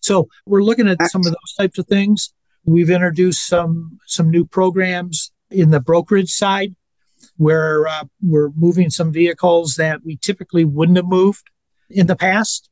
So 0.00 0.28
we're 0.46 0.62
looking 0.62 0.88
at 0.88 0.98
some 1.10 1.20
of 1.20 1.26
those 1.32 1.54
types 1.58 1.78
of 1.78 1.86
things. 1.86 2.32
We've 2.64 2.90
introduced 2.90 3.46
some 3.46 3.98
some 4.06 4.30
new 4.30 4.44
programs 4.44 5.32
in 5.50 5.70
the 5.70 5.80
brokerage 5.80 6.30
side 6.30 6.74
where 7.36 7.86
uh, 7.86 8.04
we're 8.22 8.50
moving 8.50 8.90
some 8.90 9.12
vehicles 9.12 9.74
that 9.74 10.04
we 10.04 10.16
typically 10.16 10.64
wouldn't 10.64 10.96
have 10.96 11.06
moved 11.06 11.50
in 11.90 12.06
the 12.06 12.16
past. 12.16 12.68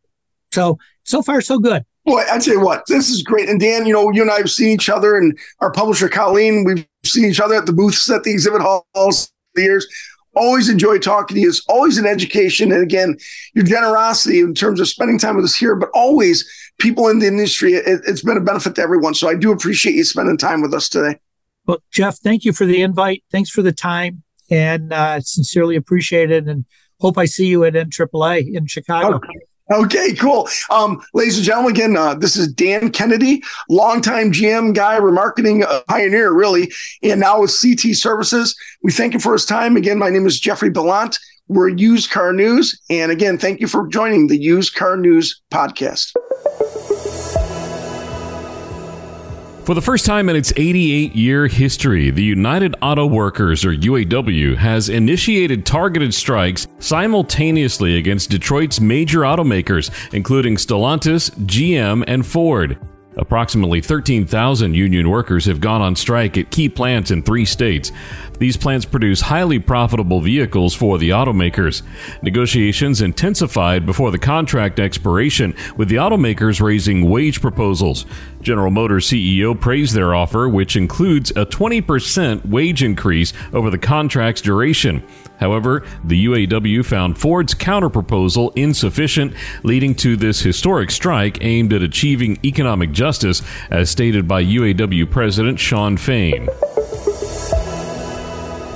So, 0.52 0.78
so 1.04 1.22
far, 1.22 1.40
so 1.40 1.58
good. 1.58 1.84
Boy, 2.04 2.22
I 2.30 2.38
tell 2.38 2.54
you 2.54 2.60
what, 2.60 2.84
this 2.88 3.10
is 3.10 3.22
great. 3.22 3.48
And 3.48 3.60
Dan, 3.60 3.86
you 3.86 3.92
know, 3.92 4.10
you 4.10 4.22
and 4.22 4.30
I 4.30 4.38
have 4.38 4.50
seen 4.50 4.68
each 4.68 4.88
other, 4.88 5.16
and 5.16 5.38
our 5.60 5.70
publisher 5.70 6.08
Colleen, 6.08 6.64
we've 6.64 6.86
seen 7.04 7.26
each 7.26 7.40
other 7.40 7.54
at 7.54 7.66
the 7.66 7.72
booths 7.72 8.10
at 8.10 8.22
the 8.22 8.30
exhibit 8.30 8.62
halls 8.62 9.32
the 9.54 9.62
years. 9.62 9.86
Always 10.34 10.68
enjoy 10.68 10.98
talking 10.98 11.34
to 11.34 11.40
you. 11.40 11.48
It's 11.48 11.64
always 11.68 11.98
an 11.98 12.06
education. 12.06 12.72
And 12.72 12.82
again, 12.82 13.16
your 13.54 13.64
generosity 13.64 14.40
in 14.40 14.54
terms 14.54 14.80
of 14.80 14.88
spending 14.88 15.18
time 15.18 15.36
with 15.36 15.44
us 15.44 15.54
here, 15.54 15.74
but 15.74 15.90
always 15.92 16.48
people 16.78 17.08
in 17.08 17.18
the 17.18 17.26
industry, 17.26 17.74
it, 17.74 18.00
it's 18.06 18.22
been 18.22 18.36
a 18.36 18.40
benefit 18.40 18.74
to 18.76 18.82
everyone. 18.82 19.14
So 19.14 19.28
I 19.28 19.34
do 19.34 19.50
appreciate 19.50 19.94
you 19.94 20.04
spending 20.04 20.38
time 20.38 20.62
with 20.62 20.72
us 20.72 20.88
today. 20.88 21.18
Well, 21.66 21.82
Jeff, 21.92 22.18
thank 22.18 22.44
you 22.44 22.52
for 22.52 22.64
the 22.64 22.82
invite. 22.82 23.24
Thanks 23.30 23.50
for 23.50 23.62
the 23.62 23.72
time 23.72 24.22
and 24.50 24.92
uh, 24.92 25.20
sincerely 25.20 25.76
it. 26.30 26.48
and 26.48 26.64
hope 27.00 27.16
I 27.16 27.24
see 27.24 27.46
you 27.46 27.64
at 27.64 27.74
NAAA 27.74 28.54
in 28.54 28.66
Chicago. 28.66 29.16
Okay. 29.16 29.28
Okay, 29.72 30.14
cool. 30.14 30.48
Um, 30.68 31.00
ladies 31.14 31.36
and 31.36 31.46
gentlemen, 31.46 31.70
again, 31.70 31.96
uh, 31.96 32.14
this 32.14 32.36
is 32.36 32.52
Dan 32.52 32.90
Kennedy, 32.90 33.40
longtime 33.68 34.32
GM 34.32 34.74
guy, 34.74 34.98
remarketing 34.98 35.62
uh, 35.62 35.82
pioneer, 35.86 36.32
really, 36.32 36.72
and 37.04 37.20
now 37.20 37.40
with 37.40 37.56
CT 37.56 37.94
Services. 37.94 38.56
We 38.82 38.90
thank 38.90 39.14
you 39.14 39.20
for 39.20 39.32
his 39.32 39.46
time. 39.46 39.76
Again, 39.76 39.98
my 39.98 40.10
name 40.10 40.26
is 40.26 40.40
Jeffrey 40.40 40.70
Belant. 40.70 41.18
We're 41.46 41.68
Used 41.68 42.10
Car 42.10 42.32
News. 42.32 42.80
And 42.90 43.12
again, 43.12 43.38
thank 43.38 43.60
you 43.60 43.68
for 43.68 43.86
joining 43.86 44.26
the 44.26 44.36
Used 44.36 44.74
Car 44.74 44.96
News 44.96 45.40
podcast. 45.52 46.14
For 49.70 49.74
the 49.74 49.80
first 49.80 50.04
time 50.04 50.28
in 50.28 50.34
its 50.34 50.52
88 50.56 51.14
year 51.14 51.46
history, 51.46 52.10
the 52.10 52.24
United 52.24 52.74
Auto 52.82 53.06
Workers, 53.06 53.64
or 53.64 53.72
UAW, 53.72 54.56
has 54.56 54.88
initiated 54.88 55.64
targeted 55.64 56.12
strikes 56.12 56.66
simultaneously 56.80 57.96
against 57.96 58.30
Detroit's 58.30 58.80
major 58.80 59.20
automakers, 59.20 59.92
including 60.12 60.56
Stellantis, 60.56 61.30
GM, 61.46 62.02
and 62.08 62.26
Ford. 62.26 62.80
Approximately 63.16 63.80
13,000 63.80 64.74
union 64.74 65.08
workers 65.08 65.44
have 65.44 65.60
gone 65.60 65.82
on 65.82 65.94
strike 65.94 66.36
at 66.36 66.50
key 66.50 66.68
plants 66.68 67.12
in 67.12 67.22
three 67.22 67.44
states. 67.44 67.92
These 68.40 68.56
plants 68.56 68.86
produce 68.86 69.20
highly 69.20 69.58
profitable 69.58 70.22
vehicles 70.22 70.74
for 70.74 70.96
the 70.96 71.10
automakers. 71.10 71.82
Negotiations 72.22 73.02
intensified 73.02 73.84
before 73.84 74.10
the 74.10 74.18
contract 74.18 74.80
expiration, 74.80 75.54
with 75.76 75.90
the 75.90 75.96
automakers 75.96 76.58
raising 76.58 77.10
wage 77.10 77.42
proposals. 77.42 78.06
General 78.40 78.70
Motors 78.70 79.06
CEO 79.06 79.60
praised 79.60 79.94
their 79.94 80.14
offer, 80.14 80.48
which 80.48 80.74
includes 80.74 81.30
a 81.32 81.44
20% 81.44 82.46
wage 82.46 82.82
increase 82.82 83.34
over 83.52 83.68
the 83.68 83.76
contract's 83.76 84.40
duration. 84.40 85.02
However, 85.38 85.84
the 86.02 86.24
UAW 86.24 86.82
found 86.82 87.18
Ford's 87.18 87.54
counterproposal 87.54 88.52
insufficient, 88.56 89.34
leading 89.62 89.94
to 89.96 90.16
this 90.16 90.40
historic 90.40 90.90
strike 90.90 91.38
aimed 91.42 91.74
at 91.74 91.82
achieving 91.82 92.38
economic 92.42 92.92
justice, 92.92 93.42
as 93.70 93.90
stated 93.90 94.26
by 94.26 94.42
UAW 94.42 95.10
President 95.10 95.60
Shawn 95.60 95.98
Fain. 95.98 96.48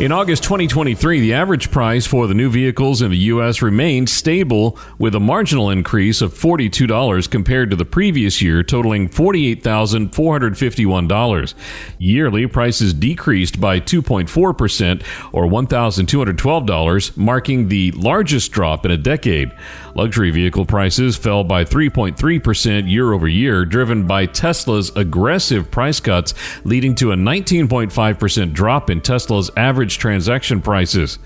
In 0.01 0.11
August 0.11 0.43
2023, 0.43 1.21
the 1.21 1.35
average 1.35 1.71
price 1.71 2.05
for 2.05 2.27
the 2.27 2.35
new 2.35 2.51
vehicles 2.51 3.01
in 3.01 3.13
the 3.13 3.17
U.S. 3.17 3.63
remained 3.63 4.11
stable 4.11 4.77
with 4.99 5.15
a 5.15 5.21
marginal 5.21 5.71
increase 5.71 6.21
of 6.21 6.35
$42 6.35 7.31
compared 7.31 7.71
to 7.71 7.77
the 7.77 7.85
previous 7.85 8.43
year, 8.43 8.65
totaling 8.65 9.09
$48,451. 9.09 11.55
Yearly 11.99 12.49
prices 12.49 12.93
decreased 12.93 13.61
by 13.61 13.79
2.4% 13.79 15.05
or 15.33 15.47
$1,212, 15.47 17.17
marking 17.17 17.69
the 17.69 17.93
largest 17.93 18.51
drop 18.51 18.85
in 18.85 18.91
a 18.91 18.97
decade. 18.97 19.53
Luxury 19.95 20.31
vehicle 20.31 20.67
prices 20.67 21.17
fell 21.17 21.45
by 21.45 21.65
3.3% 21.65 22.91
year 22.91 23.13
over 23.13 23.29
year, 23.29 23.65
driven 23.65 24.07
by 24.07 24.27
Tesla's 24.27 24.91
aggressive 24.97 25.71
price 25.71 26.01
cuts, 26.01 26.35
leading 26.65 26.95
to 26.97 27.13
a 27.13 27.17
19.5% 27.17 28.53
drop 28.53 28.91
in 28.91 29.01
Tesla's 29.01 29.51
average 29.57 29.99
transaction 29.99 30.61
prices. 30.61 31.19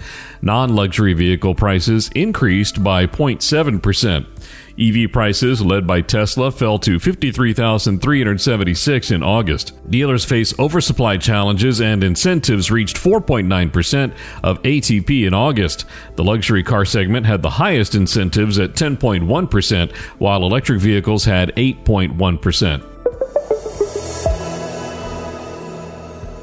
Non 0.43 0.75
luxury 0.75 1.15
vehicle 1.15 1.55
prices 1.55 2.11
increased 2.15 2.85
by 2.85 3.07
0.7%. 3.07 4.27
EV 4.81 5.13
prices, 5.13 5.61
led 5.61 5.87
by 5.87 6.01
Tesla, 6.01 6.51
fell 6.51 6.79
to 6.79 6.99
53,376 6.99 9.11
in 9.11 9.23
August. 9.23 9.91
Dealers 9.91 10.25
face 10.25 10.59
oversupply 10.59 11.17
challenges 11.17 11.81
and 11.81 12.05
incentives 12.05 12.71
reached 12.71 12.97
4.9% 12.97 14.15
of 14.43 14.63
ATP 14.63 15.27
in 15.27 15.35
August. 15.35 15.85
The 16.17 16.25
luxury 16.25 16.63
car 16.63 16.85
segment 16.85 17.27
had 17.27 17.43
the 17.43 17.51
highest 17.51 17.95
incentives 17.95 18.59
at 18.59 18.75
10.1%, 18.75 19.97
while 20.19 20.43
electric 20.43 20.81
vehicles 20.81 21.25
had 21.25 21.55
8.1%. 21.57 22.88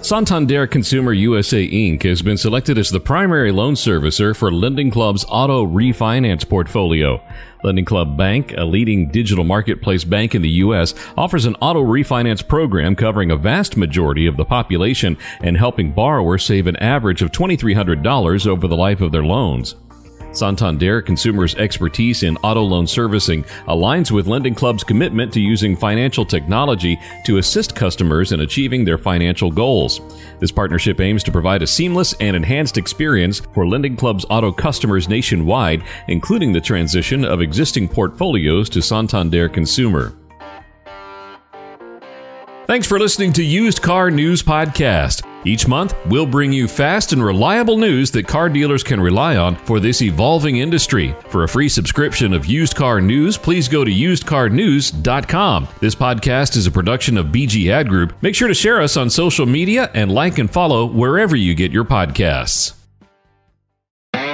Santander 0.06 0.68
Consumer 0.68 1.14
USA 1.14 1.68
Inc. 1.68 2.04
has 2.04 2.22
been 2.22 2.38
selected 2.38 2.78
as 2.78 2.92
the 2.92 3.00
primary 3.00 3.52
loan 3.52 3.74
servicer 3.74 4.36
for 4.36 4.52
Lending 4.52 4.92
Club's 4.92 5.26
auto 5.28 5.66
refinance 5.66 6.48
portfolio. 6.48 7.20
Lending 7.64 7.86
Club 7.86 8.16
Bank, 8.16 8.54
a 8.56 8.66
leading 8.66 9.10
digital 9.10 9.44
marketplace 9.44 10.04
bank 10.04 10.36
in 10.36 10.44
the 10.44 10.50
U.S., 10.62 10.94
offers 11.18 11.46
an 11.46 11.56
auto 11.56 11.84
refinance 11.84 12.48
program 12.48 12.96
covering 12.96 13.32
a 13.32 13.36
vast 13.36 13.78
majority 13.78 14.28
of 14.28 14.38
the 14.38 14.46
population 14.46 15.18
and 15.42 15.58
helping 15.58 15.92
borrowers 15.92 16.46
save 16.46 16.68
an 16.68 16.76
average 16.76 17.24
of 17.24 17.32
$2,300 17.32 18.46
over 18.46 18.68
the 18.68 18.78
life 18.78 19.02
of 19.02 19.12
their 19.12 19.26
loans. 19.26 19.74
Santander 20.38 21.02
Consumers' 21.02 21.56
expertise 21.56 22.24
in 22.24 22.38
auto 22.38 22.62
loan 22.62 22.88
servicing 22.88 23.44
aligns 23.68 24.12
with 24.12 24.28
Lending 24.28 24.56
Club's 24.56 24.84
commitment 24.84 25.32
to 25.34 25.40
using 25.40 25.76
financial 25.76 26.26
technology 26.26 27.00
to 27.26 27.38
assist 27.38 27.76
customers 27.76 28.32
in 28.32 28.42
achieving 28.42 28.86
their 28.86 28.98
financial 28.98 29.52
goals. 29.52 30.02
This 30.40 30.52
partnership 30.52 31.00
aims 31.00 31.24
to 31.24 31.32
provide 31.32 31.62
a 31.62 31.68
seamless 31.68 32.14
and 32.20 32.36
enhanced 32.36 32.78
experience 32.78 33.42
for 33.54 33.68
Lending 33.68 33.96
Club's 33.96 34.26
auto 34.30 34.52
customers 34.52 35.10
nationwide, 35.10 35.84
including 36.08 36.54
the 36.54 36.62
transition 36.62 37.26
of 37.26 37.42
existing 37.42 37.88
portfolios 37.88 38.70
to 38.70 38.82
Santander 38.82 39.50
Consumer. 39.50 40.14
Thanks 42.68 42.88
for 42.88 42.98
listening 42.98 43.32
to 43.34 43.44
Used 43.44 43.82
Car 43.84 44.10
News 44.10 44.42
Podcast. 44.42 45.35
Each 45.46 45.68
month, 45.68 45.96
we'll 46.08 46.26
bring 46.26 46.52
you 46.52 46.68
fast 46.68 47.14
and 47.14 47.24
reliable 47.24 47.78
news 47.78 48.10
that 48.12 48.28
car 48.28 48.50
dealers 48.50 48.84
can 48.84 49.00
rely 49.00 49.38
on 49.38 49.56
for 49.56 49.80
this 49.80 50.02
evolving 50.02 50.58
industry. 50.58 51.16
For 51.30 51.44
a 51.44 51.48
free 51.48 51.70
subscription 51.70 52.34
of 52.34 52.48
Used 52.48 52.76
Car 52.76 53.00
News, 53.00 53.38
please 53.38 53.68
go 53.68 53.84
to 53.84 53.92
usedcarnews.com. 53.92 55.68
This 55.80 55.96
podcast 55.96 56.58
is 56.58 56.66
a 56.66 56.72
production 56.72 57.18
of 57.18 57.28
BG 57.28 57.70
Ad 57.70 57.88
Group. 57.88 58.14
Make 58.24 58.34
sure 58.36 58.48
to 58.48 58.54
share 58.54 58.82
us 58.82 58.98
on 58.98 59.10
social 59.10 59.46
media 59.46 59.92
and 59.94 60.12
like 60.12 60.40
and 60.40 60.52
follow 60.52 60.86
wherever 60.86 61.36
you 61.36 61.54
get 61.54 61.72
your 61.72 61.86
podcasts. 61.86 62.74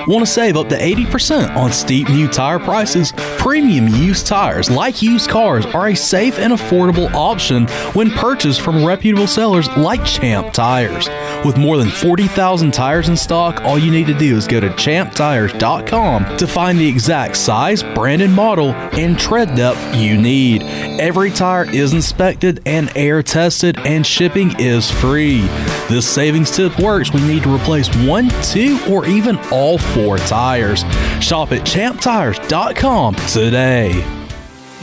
Want 0.07 0.25
to 0.25 0.31
save 0.31 0.57
up 0.57 0.67
to 0.69 0.77
80% 0.77 1.55
on 1.55 1.71
steep 1.71 2.09
new 2.09 2.27
tire 2.27 2.59
prices? 2.59 3.13
Premium 3.37 3.87
used 3.87 4.25
tires, 4.25 4.69
like 4.69 5.01
used 5.01 5.29
cars, 5.29 5.65
are 5.67 5.89
a 5.89 5.95
safe 5.95 6.39
and 6.39 6.53
affordable 6.53 7.11
option 7.13 7.67
when 7.93 8.09
purchased 8.09 8.61
from 8.61 8.83
reputable 8.83 9.27
sellers 9.27 9.69
like 9.77 10.03
Champ 10.03 10.53
Tires. 10.53 11.07
With 11.45 11.57
more 11.57 11.77
than 11.77 11.89
40,000 11.89 12.71
tires 12.71 13.09
in 13.09 13.17
stock, 13.17 13.61
all 13.61 13.77
you 13.77 13.91
need 13.91 14.07
to 14.07 14.17
do 14.17 14.37
is 14.37 14.47
go 14.47 14.59
to 14.59 14.73
champtires.com 14.75 16.37
to 16.37 16.47
find 16.47 16.79
the 16.79 16.87
exact 16.87 17.37
size, 17.37 17.83
brand, 17.83 18.21
and 18.21 18.33
model 18.33 18.71
and 18.71 19.19
tread 19.19 19.55
depth 19.55 19.95
you 19.95 20.19
need. 20.19 20.63
Every 20.99 21.31
tire 21.31 21.69
is 21.69 21.93
inspected 21.93 22.61
and 22.65 22.91
air 22.95 23.21
tested, 23.23 23.77
and 23.79 24.05
shipping 24.05 24.59
is 24.59 24.89
free. 24.89 25.41
This 25.89 26.07
savings 26.07 26.51
tip 26.51 26.79
works 26.79 27.11
when 27.11 27.23
you 27.23 27.33
need 27.33 27.43
to 27.43 27.53
replace 27.53 27.87
one, 28.05 28.29
two, 28.43 28.79
or 28.89 29.05
even 29.05 29.37
all 29.51 29.77
four 29.93 30.17
tires. 30.17 30.83
Shop 31.19 31.51
at 31.51 31.65
champtires.com 31.65 33.15
today. 33.27 34.20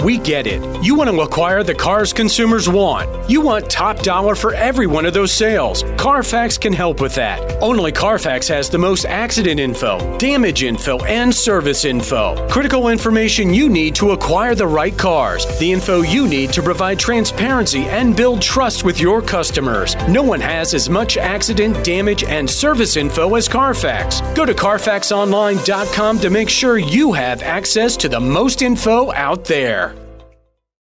We 0.04 0.18
get 0.18 0.46
it. 0.46 0.62
You 0.84 0.94
want 0.94 1.10
to 1.10 1.20
acquire 1.22 1.64
the 1.64 1.74
cars 1.74 2.12
consumers 2.12 2.68
want. 2.68 3.28
You 3.28 3.40
want 3.40 3.68
top 3.68 3.98
dollar 3.98 4.36
for 4.36 4.54
every 4.54 4.86
one 4.86 5.04
of 5.04 5.12
those 5.12 5.32
sales. 5.32 5.82
Carfax 5.96 6.56
can 6.56 6.72
help 6.72 7.00
with 7.00 7.16
that. 7.16 7.60
Only 7.60 7.90
Carfax 7.90 8.46
has 8.46 8.70
the 8.70 8.78
most 8.78 9.06
accident 9.06 9.58
info, 9.58 10.16
damage 10.18 10.62
info, 10.62 10.98
and 11.04 11.34
service 11.34 11.84
info. 11.84 12.46
Critical 12.48 12.88
information 12.88 13.52
you 13.52 13.68
need 13.68 13.96
to 13.96 14.12
acquire 14.12 14.54
the 14.54 14.66
right 14.68 14.96
cars. 14.96 15.46
The 15.58 15.72
info 15.72 16.02
you 16.02 16.28
need 16.28 16.52
to 16.52 16.62
provide 16.62 17.00
transparency 17.00 17.82
and 17.86 18.16
build 18.16 18.40
trust 18.40 18.84
with 18.84 19.00
your 19.00 19.20
customers. 19.20 19.96
No 20.08 20.22
one 20.22 20.40
has 20.40 20.74
as 20.74 20.88
much 20.88 21.16
accident, 21.16 21.84
damage, 21.84 22.22
and 22.22 22.48
service 22.48 22.96
info 22.96 23.34
as 23.34 23.48
Carfax. 23.48 24.20
Go 24.36 24.46
to 24.46 24.54
CarfaxOnline.com 24.54 26.20
to 26.20 26.30
make 26.30 26.48
sure 26.48 26.78
you 26.78 27.12
have 27.14 27.42
access 27.42 27.96
to 27.96 28.08
the 28.08 28.20
most 28.20 28.62
info 28.62 29.12
out 29.12 29.44
there. 29.44 29.87